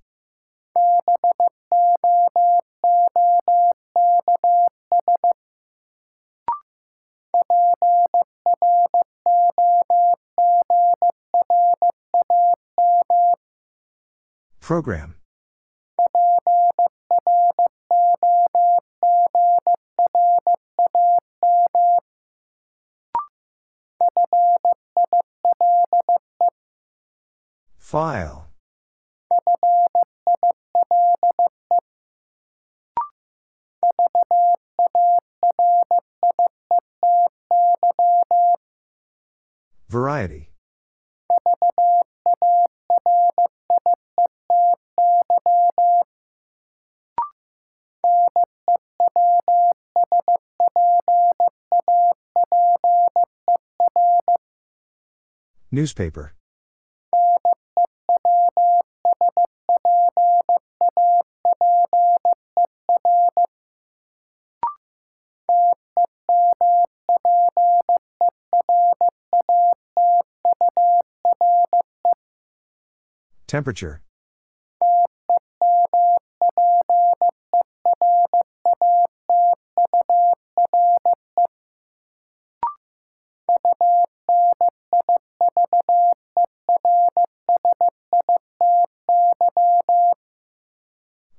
Program. 14.68 15.14
File. 27.78 28.48
Variety. 39.88 40.50
Newspaper. 55.78 56.34
Temperature. 73.46 74.02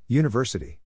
University. 0.09 0.79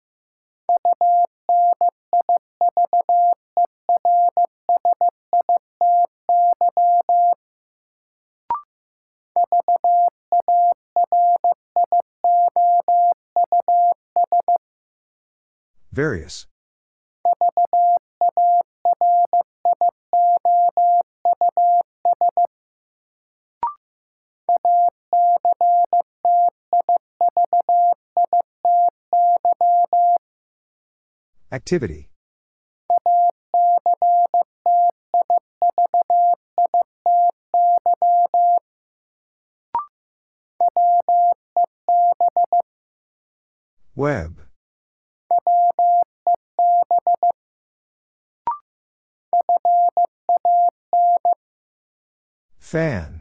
Various. 15.92 16.46
Activity. 31.52 32.08
Web. 43.96 44.40
Fan. 52.58 53.19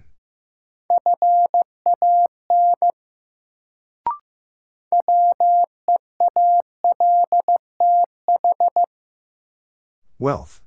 Wealth. 10.29 10.61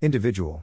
Individual. 0.00 0.62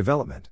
Development. 0.00 0.48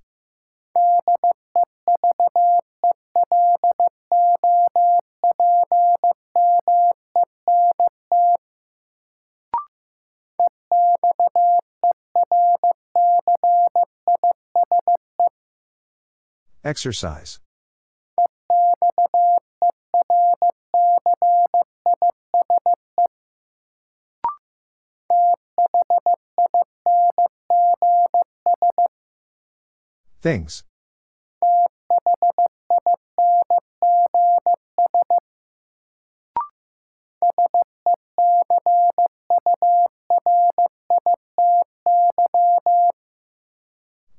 Exercise. 16.62 17.40
Things. 30.20 30.64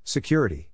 Security. 0.03 0.69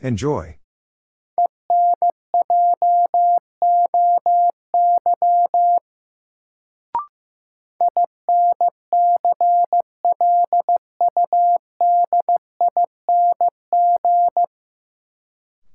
Enjoy. 0.00 0.58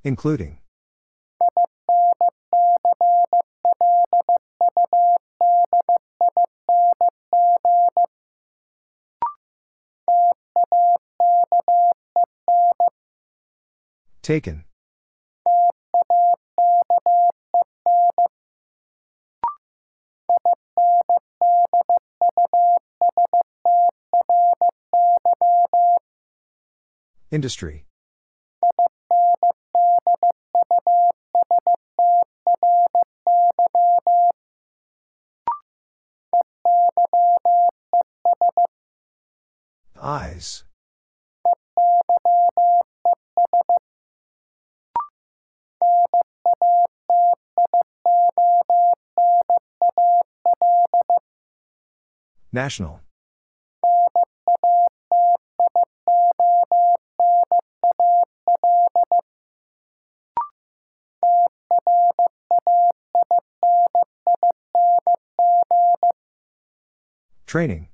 Including. 0.10 0.58
Taken. 14.24 14.64
Industry. 27.30 27.86
National. 52.60 53.00
Training. 67.48 67.88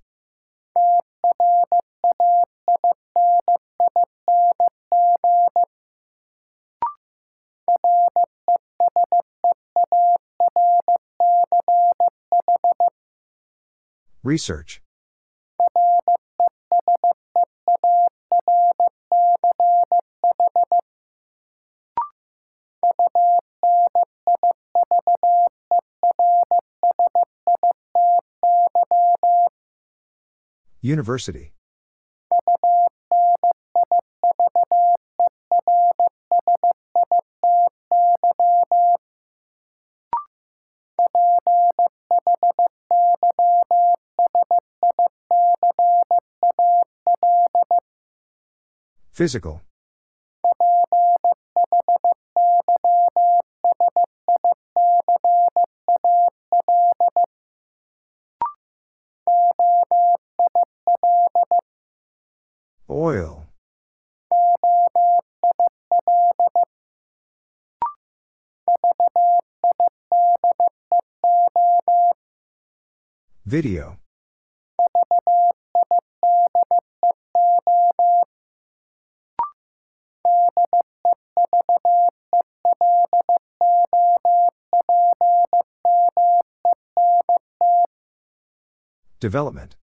Research. 14.26 14.82
University. 30.82 31.55
Physical. 49.16 49.62
Oil. 62.90 63.46
Video. 73.46 73.98
Development. 89.26 89.76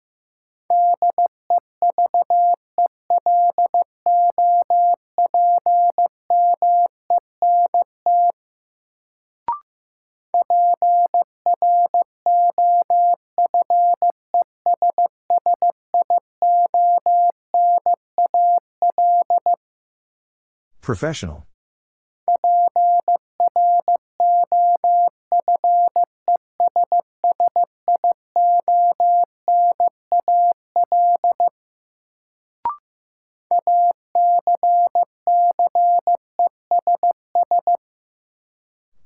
Professional. 20.82 21.51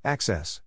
Access. 0.06 0.62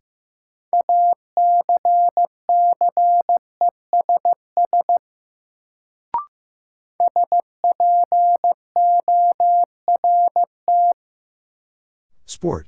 Sport. 12.26 12.66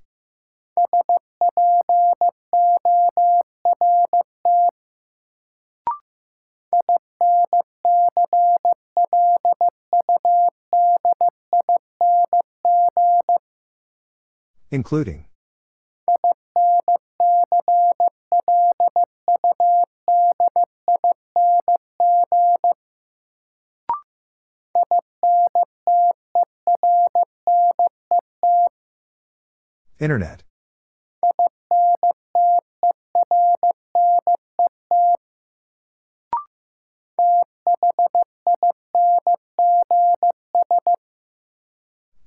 Including. 14.70 15.30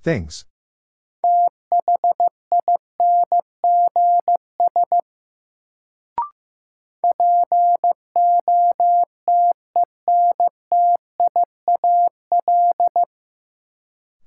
Things. 0.03 0.43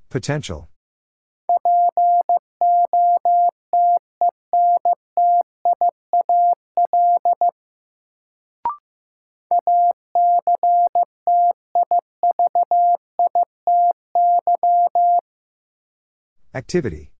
Potential. 0.08 0.70
Activity. 16.66 17.12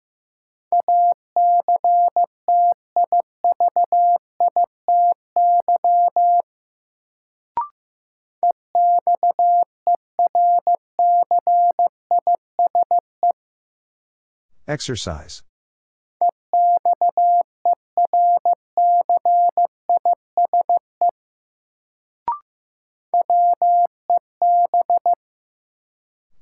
Exercise. 14.67 15.45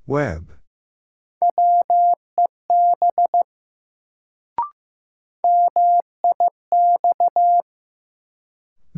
Web. 0.07 0.64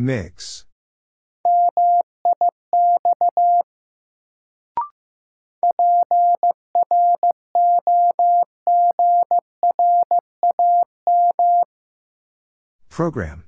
Mix. 0.06 0.64
Program. 12.88 13.45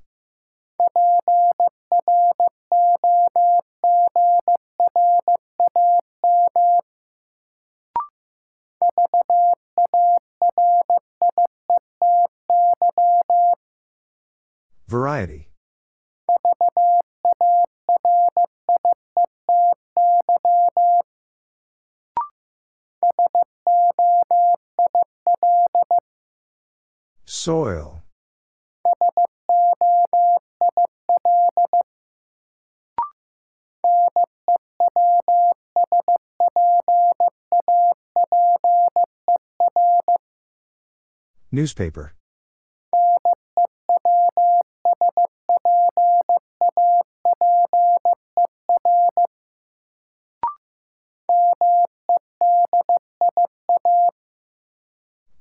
Newspaper. 41.59 42.14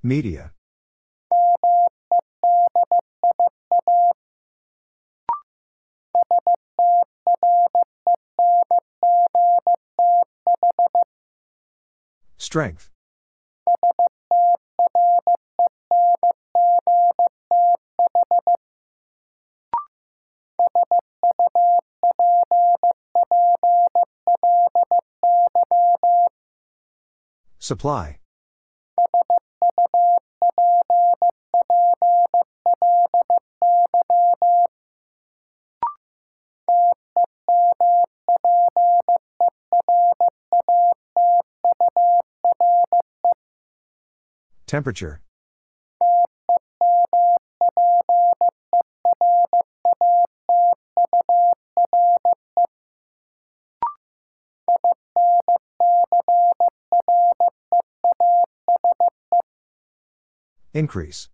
Media. 0.02 0.54
Strength. 12.38 12.97
Supply. 27.68 28.18
Temperature. 44.66 45.20
Increase. 60.74 61.30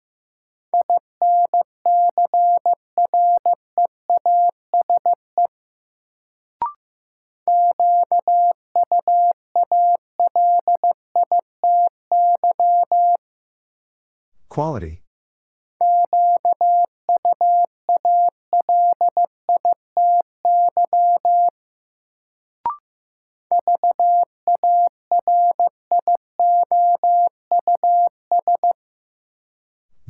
Quality. 14.49 15.02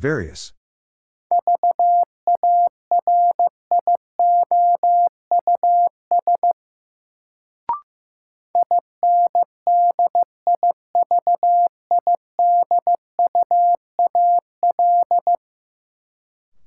Various. 0.04 0.52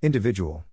Individual. 0.01 0.65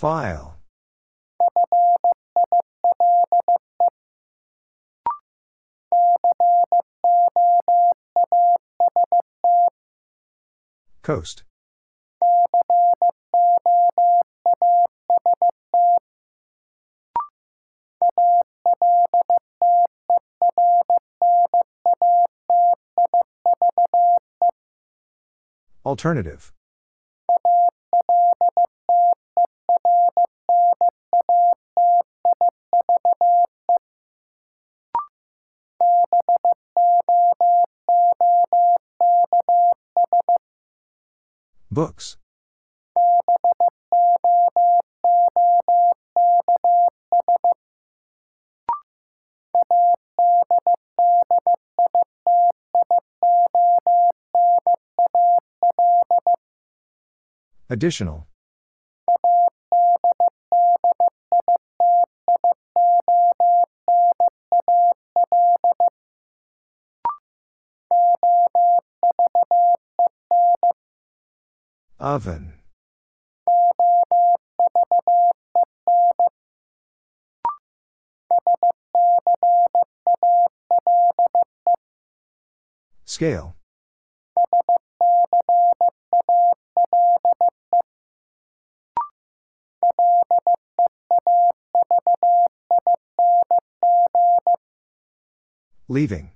File. 0.00 0.56
Coast. 11.02 11.42
Alternative. 25.84 26.54
Books. 41.70 42.16
Additional. 57.68 58.29
Oven. 72.10 72.54
Scale. 83.04 83.54
Leaving. 95.86 96.32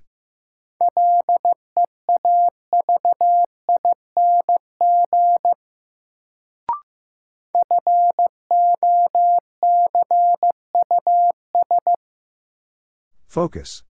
Focus. 13.35 13.83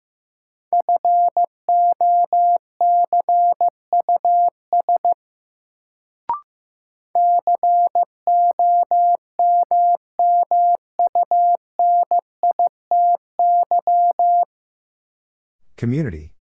Community. 15.76 16.34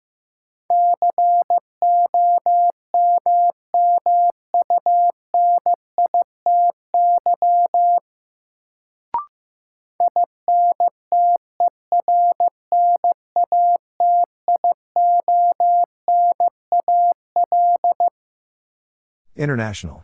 International. 19.41 20.03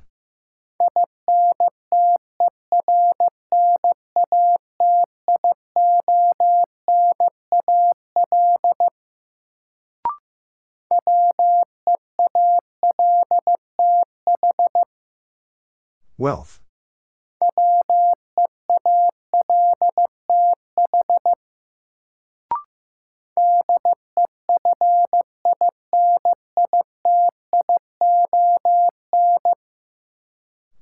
Wealth. 16.17 16.59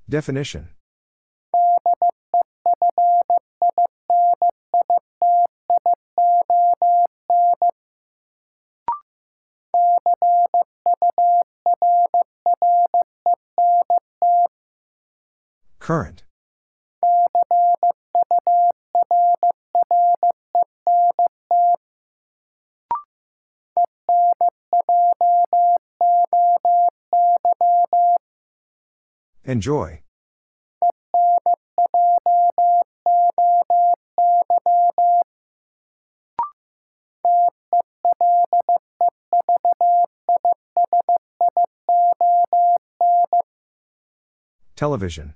Definition 0.08 0.70
Enjoy. 29.48 30.02
Television. 44.76 45.36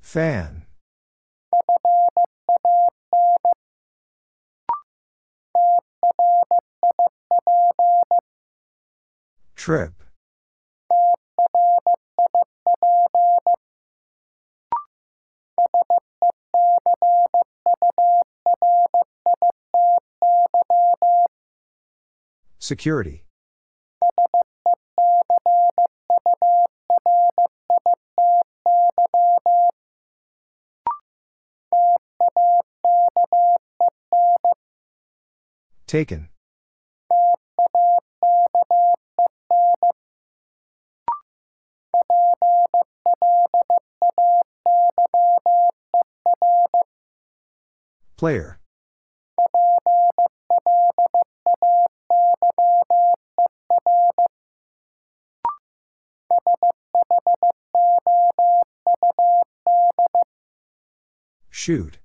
Fan. 0.00 0.63
Trip. 9.64 9.94
Security. 22.58 23.24
Taken. 35.86 36.28
Player. 48.24 48.58
Shoot. 61.50 61.98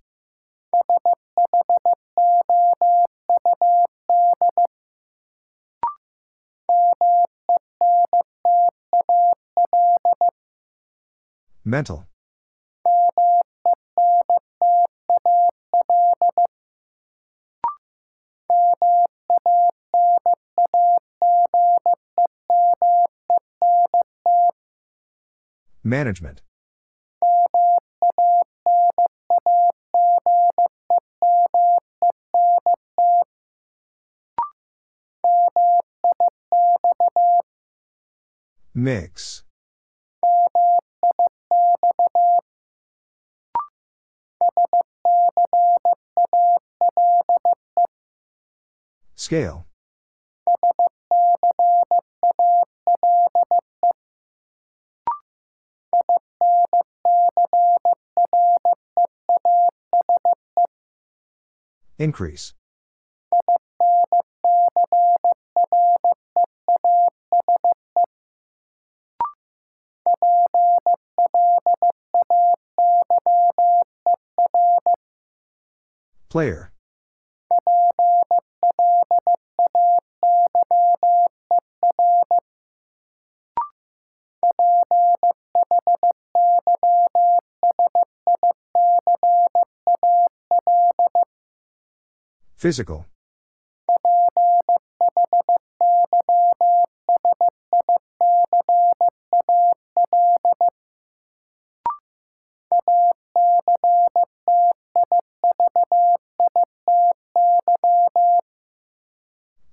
Mental. 11.64 12.10
Management. 25.90 26.44
Mix. 38.76 39.44
Scale. 49.16 49.69
Increase. 62.00 62.54
Player. 76.30 76.72
Physical. 92.60 93.06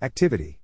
Activity. 0.00 0.60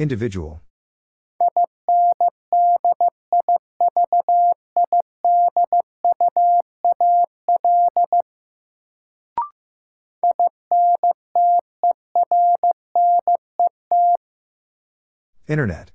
Individual. 0.00 0.62
Internet. 15.46 15.90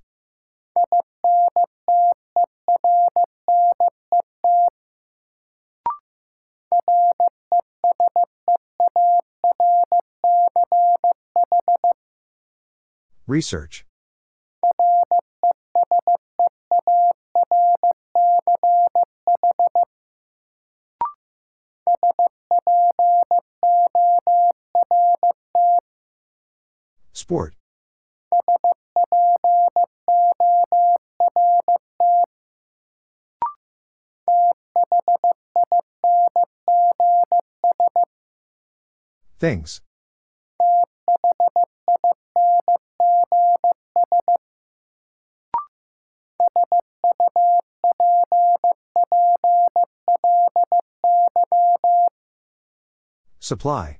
Research. 13.26 13.84
Sport. 27.26 27.56
Things. 39.40 39.82
Supply. 53.40 53.98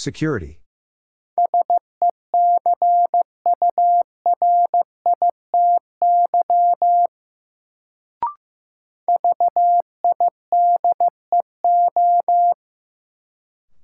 Security. 0.00 0.58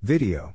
Video. 0.01 0.55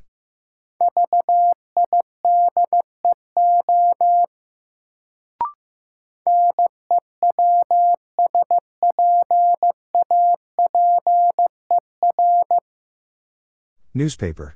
Newspaper. 13.93 14.55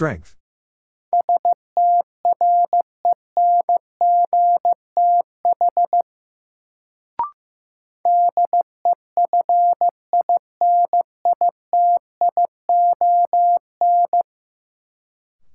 Strength. 0.00 0.34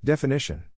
Definition. 0.03 0.74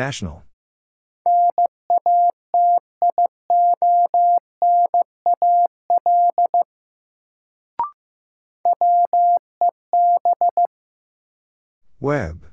National. 0.00 0.44
Web. 12.00 12.49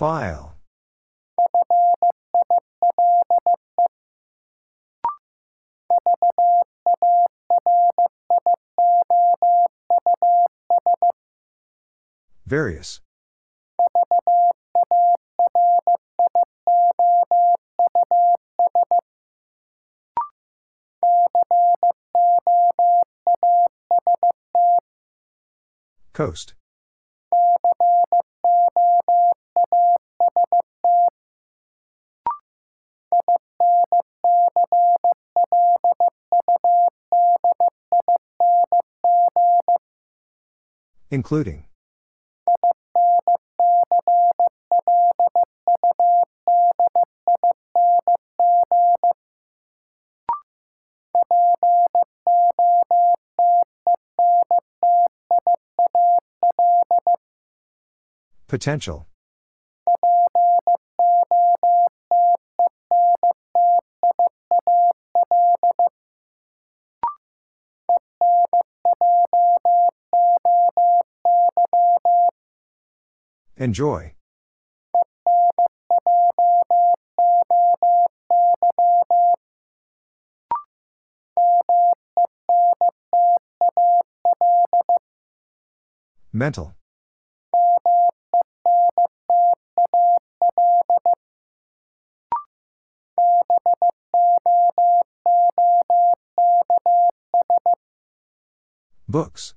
File. 0.00 0.54
Various. 12.46 13.02
Coast. 26.14 26.54
Including. 41.10 41.64
Potential. 58.46 59.09
Enjoy. 73.60 74.14
Mental. 86.32 86.74
Books. 99.06 99.54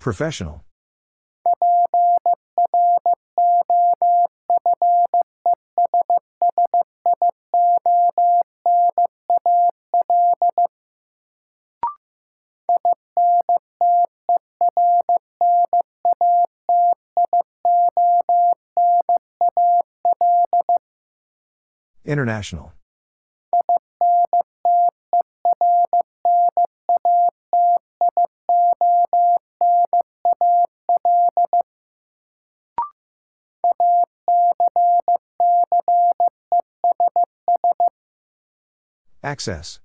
Professional. 0.00 0.64
International. 22.06 22.79
Access. 39.40 39.80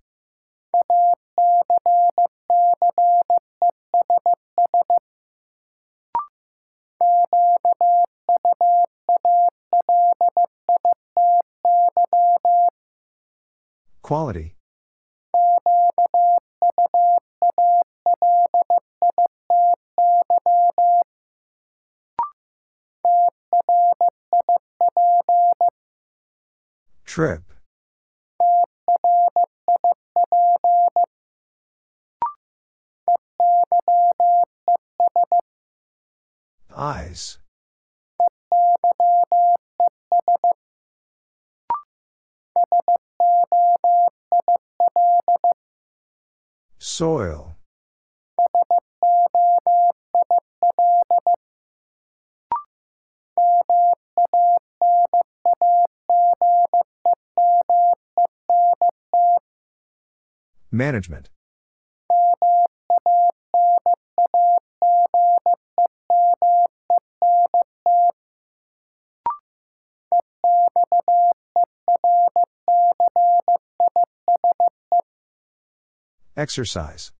Quality. 14.02 14.56
Trip. 27.06 27.55
Soil. 46.98 47.58
Management. 60.72 61.28
Exercise. 76.46 77.12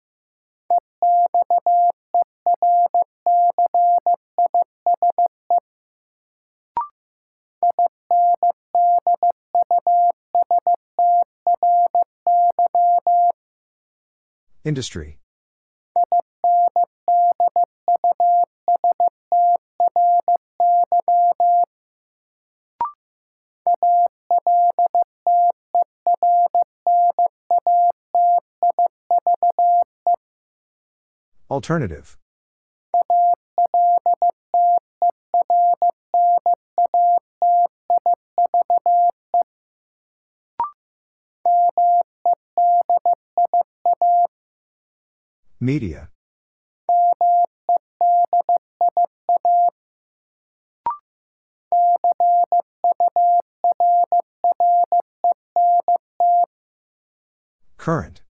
Industry. 14.64 15.18
Alternative. 31.56 32.18
Media. 45.62 46.10
Current. 57.78 58.25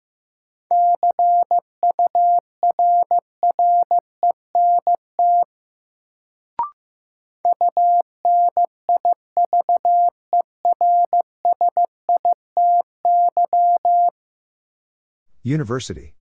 University. 15.45 16.15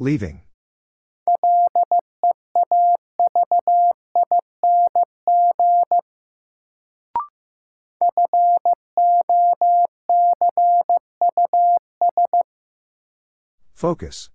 Leaving. 0.00 0.47
Focus. 13.78 14.28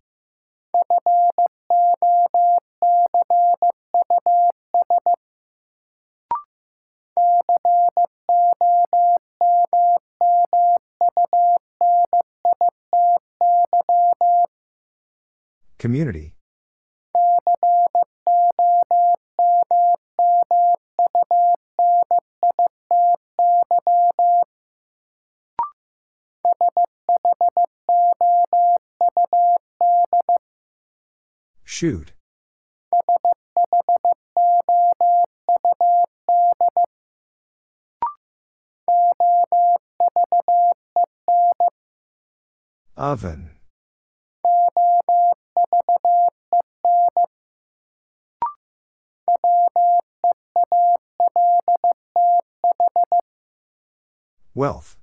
Community. 15.78 16.36
Shoot. 31.84 32.14
Oven. 42.96 43.50
Wealth. 54.56 55.03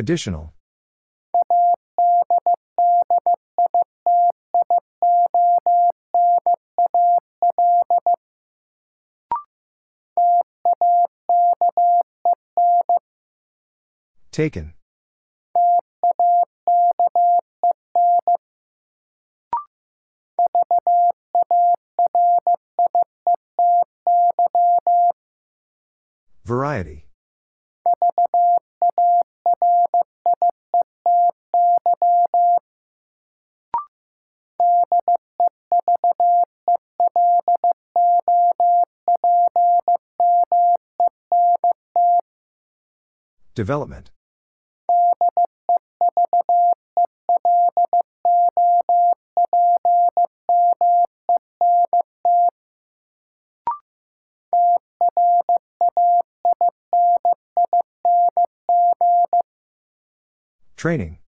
Additional. 0.00 0.54
Taken. 14.32 14.72
Development. 43.60 44.10
Training. 60.74 61.18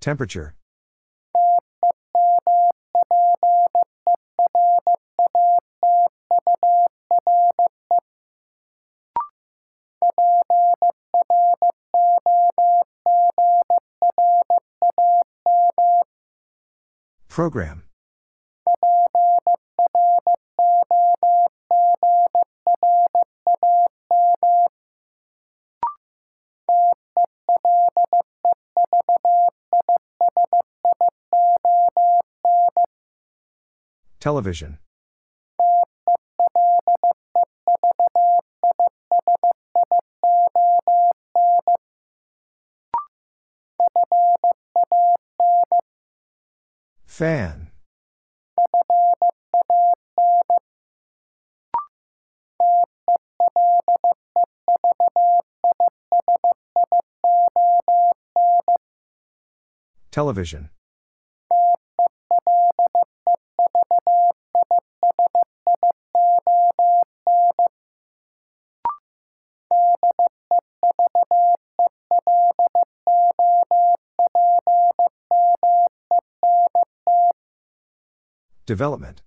Temperature. 0.00 0.54
Program. 17.28 17.89
Television. 34.20 34.78
Fan. 47.06 47.70
Television. 60.10 60.68
Development. 78.70 79.20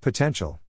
Potential. 0.00 0.63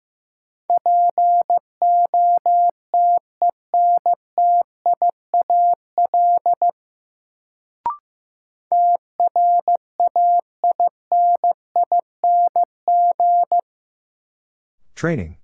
Training. 15.03 15.35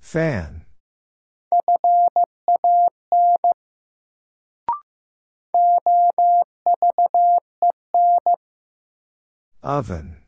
Fan. 0.00 0.64
Oven. 9.62 10.25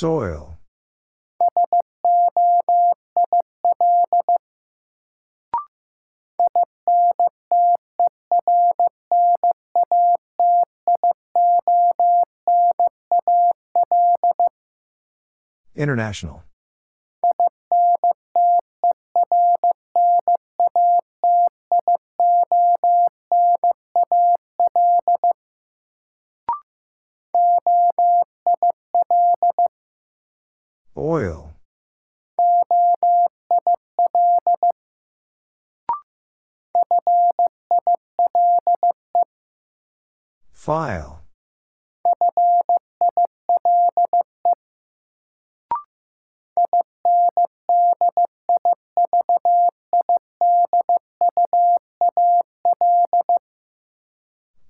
Soil. 0.00 0.56
International. 15.76 16.49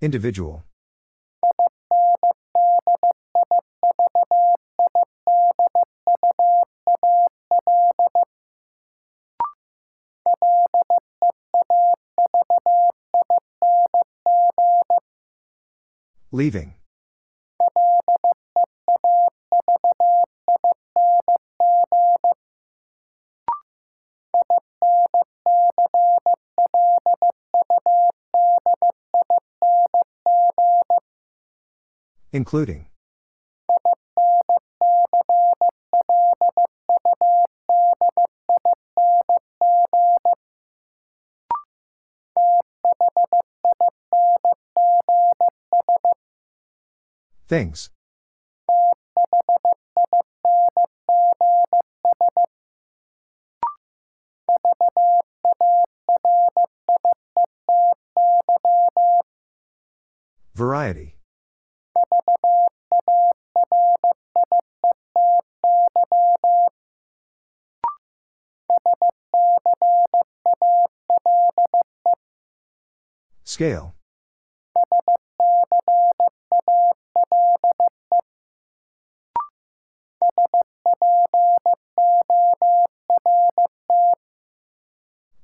Individual. 0.03 0.65
Leaving. 16.33 16.80
Including. 32.41 32.87
Things. 47.47 47.91
Variety. 60.55 61.20
Scale. 73.61 73.93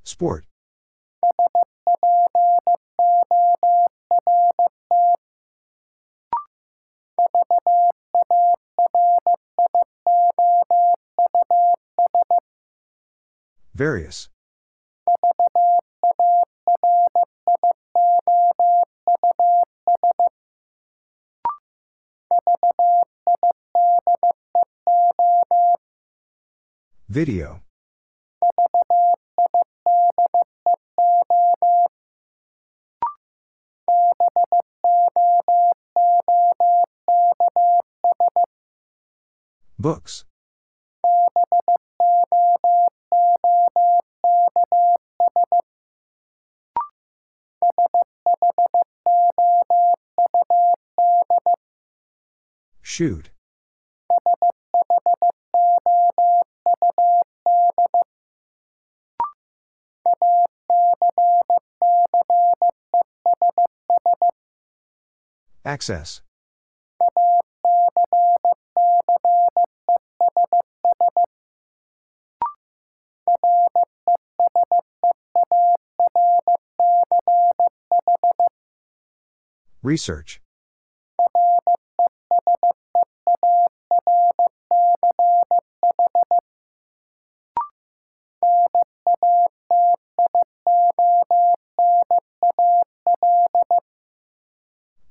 Sport. 0.03 0.47
Various. 13.75 14.31
Video. 27.17 27.63
Books. 39.79 40.27
Shoot. 52.83 53.31
Access. 65.67 66.23
Research. 79.83 80.41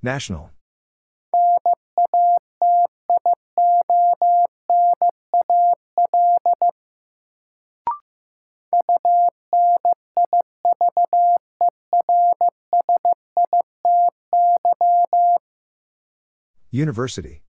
National. 0.06 0.52
University. 16.70 17.42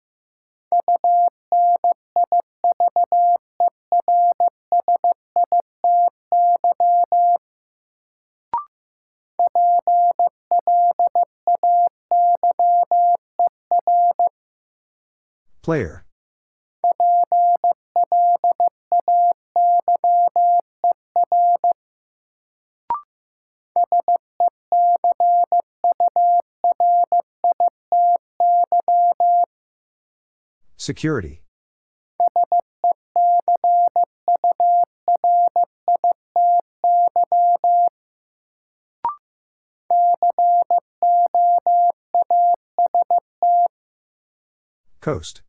Player. 15.67 16.05
Security. 30.77 31.43
Coast. 45.01 45.43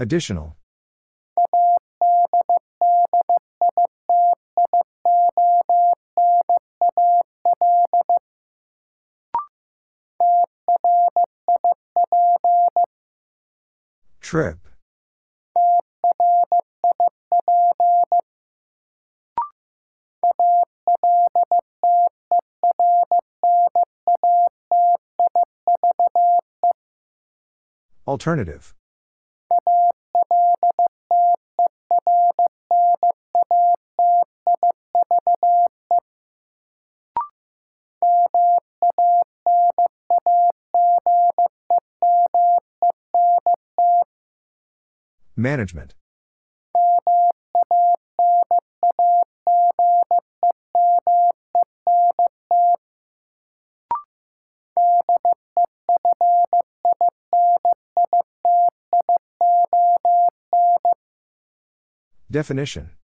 Additional. 0.00 0.56
Trip. 14.22 14.56
Alternative. 28.08 28.74
Management. 45.40 45.94
Definition. 62.30 62.99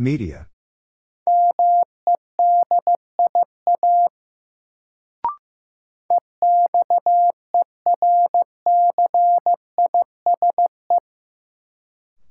Media. 0.00 0.46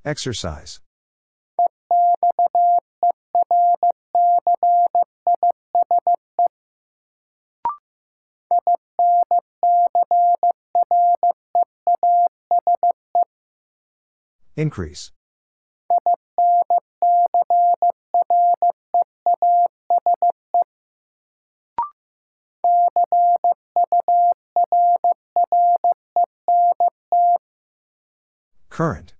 Exercise. 0.02 0.80
Increase. 14.56 15.12
Current. 28.78 29.12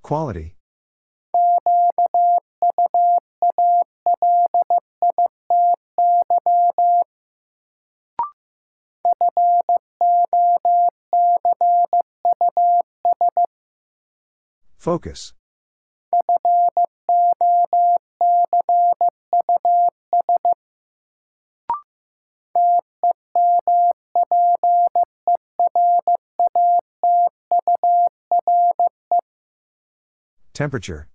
Quality. 0.00 0.56
Focus. 14.82 15.32
Temperature 30.52 31.06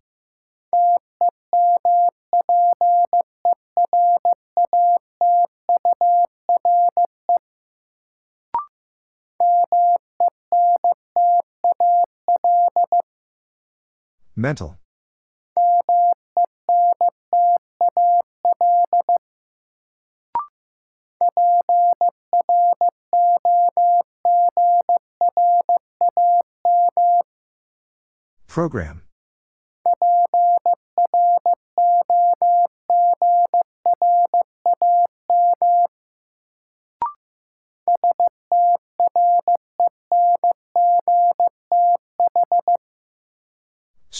Mental. 14.37 14.77
Program. 28.47 29.06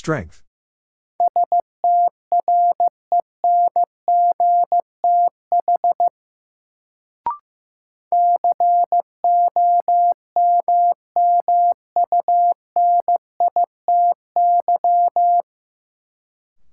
Strength. 0.08 0.42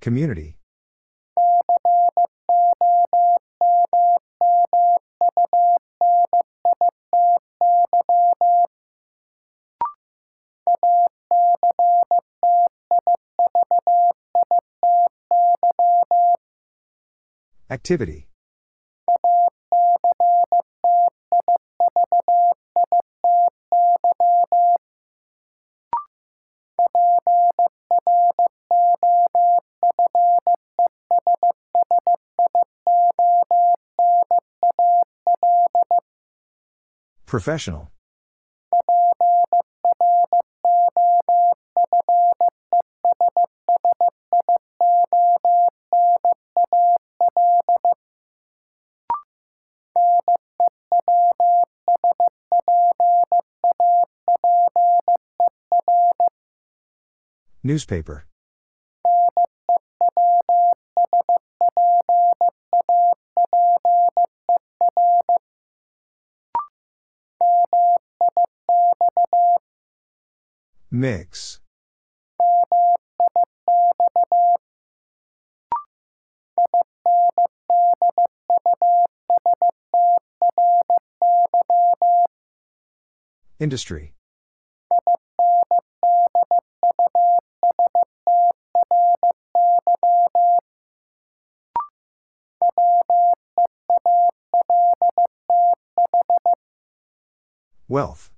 Community. 0.01 0.56
Activity. 17.74 18.28
Professional. 37.26 37.93
Newspaper. 57.66 58.27
Mix. 70.91 71.61
Industry. 83.59 84.12
Wealth. 97.94 98.32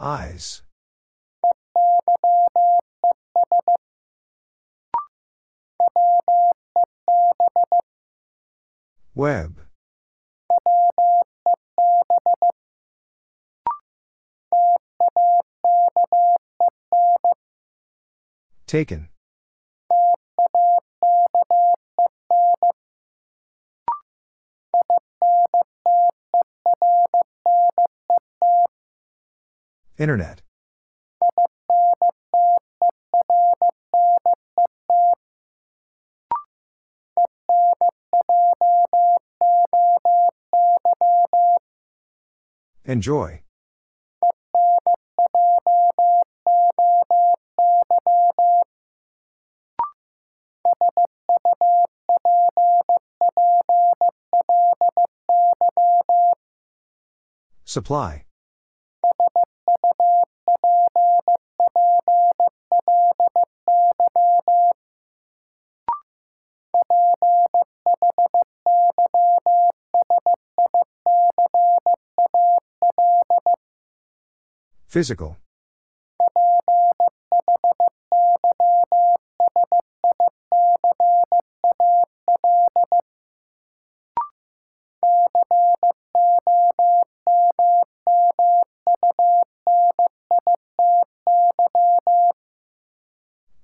Eyes. 0.00 0.62
Web. 9.16 9.67
Taken. 18.68 19.08
Internet. 29.96 30.42
Enjoy. 42.84 43.40
Supply. 57.68 58.24
Physical. 74.86 75.36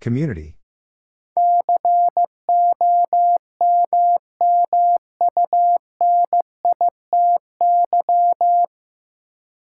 Community. 0.04 0.54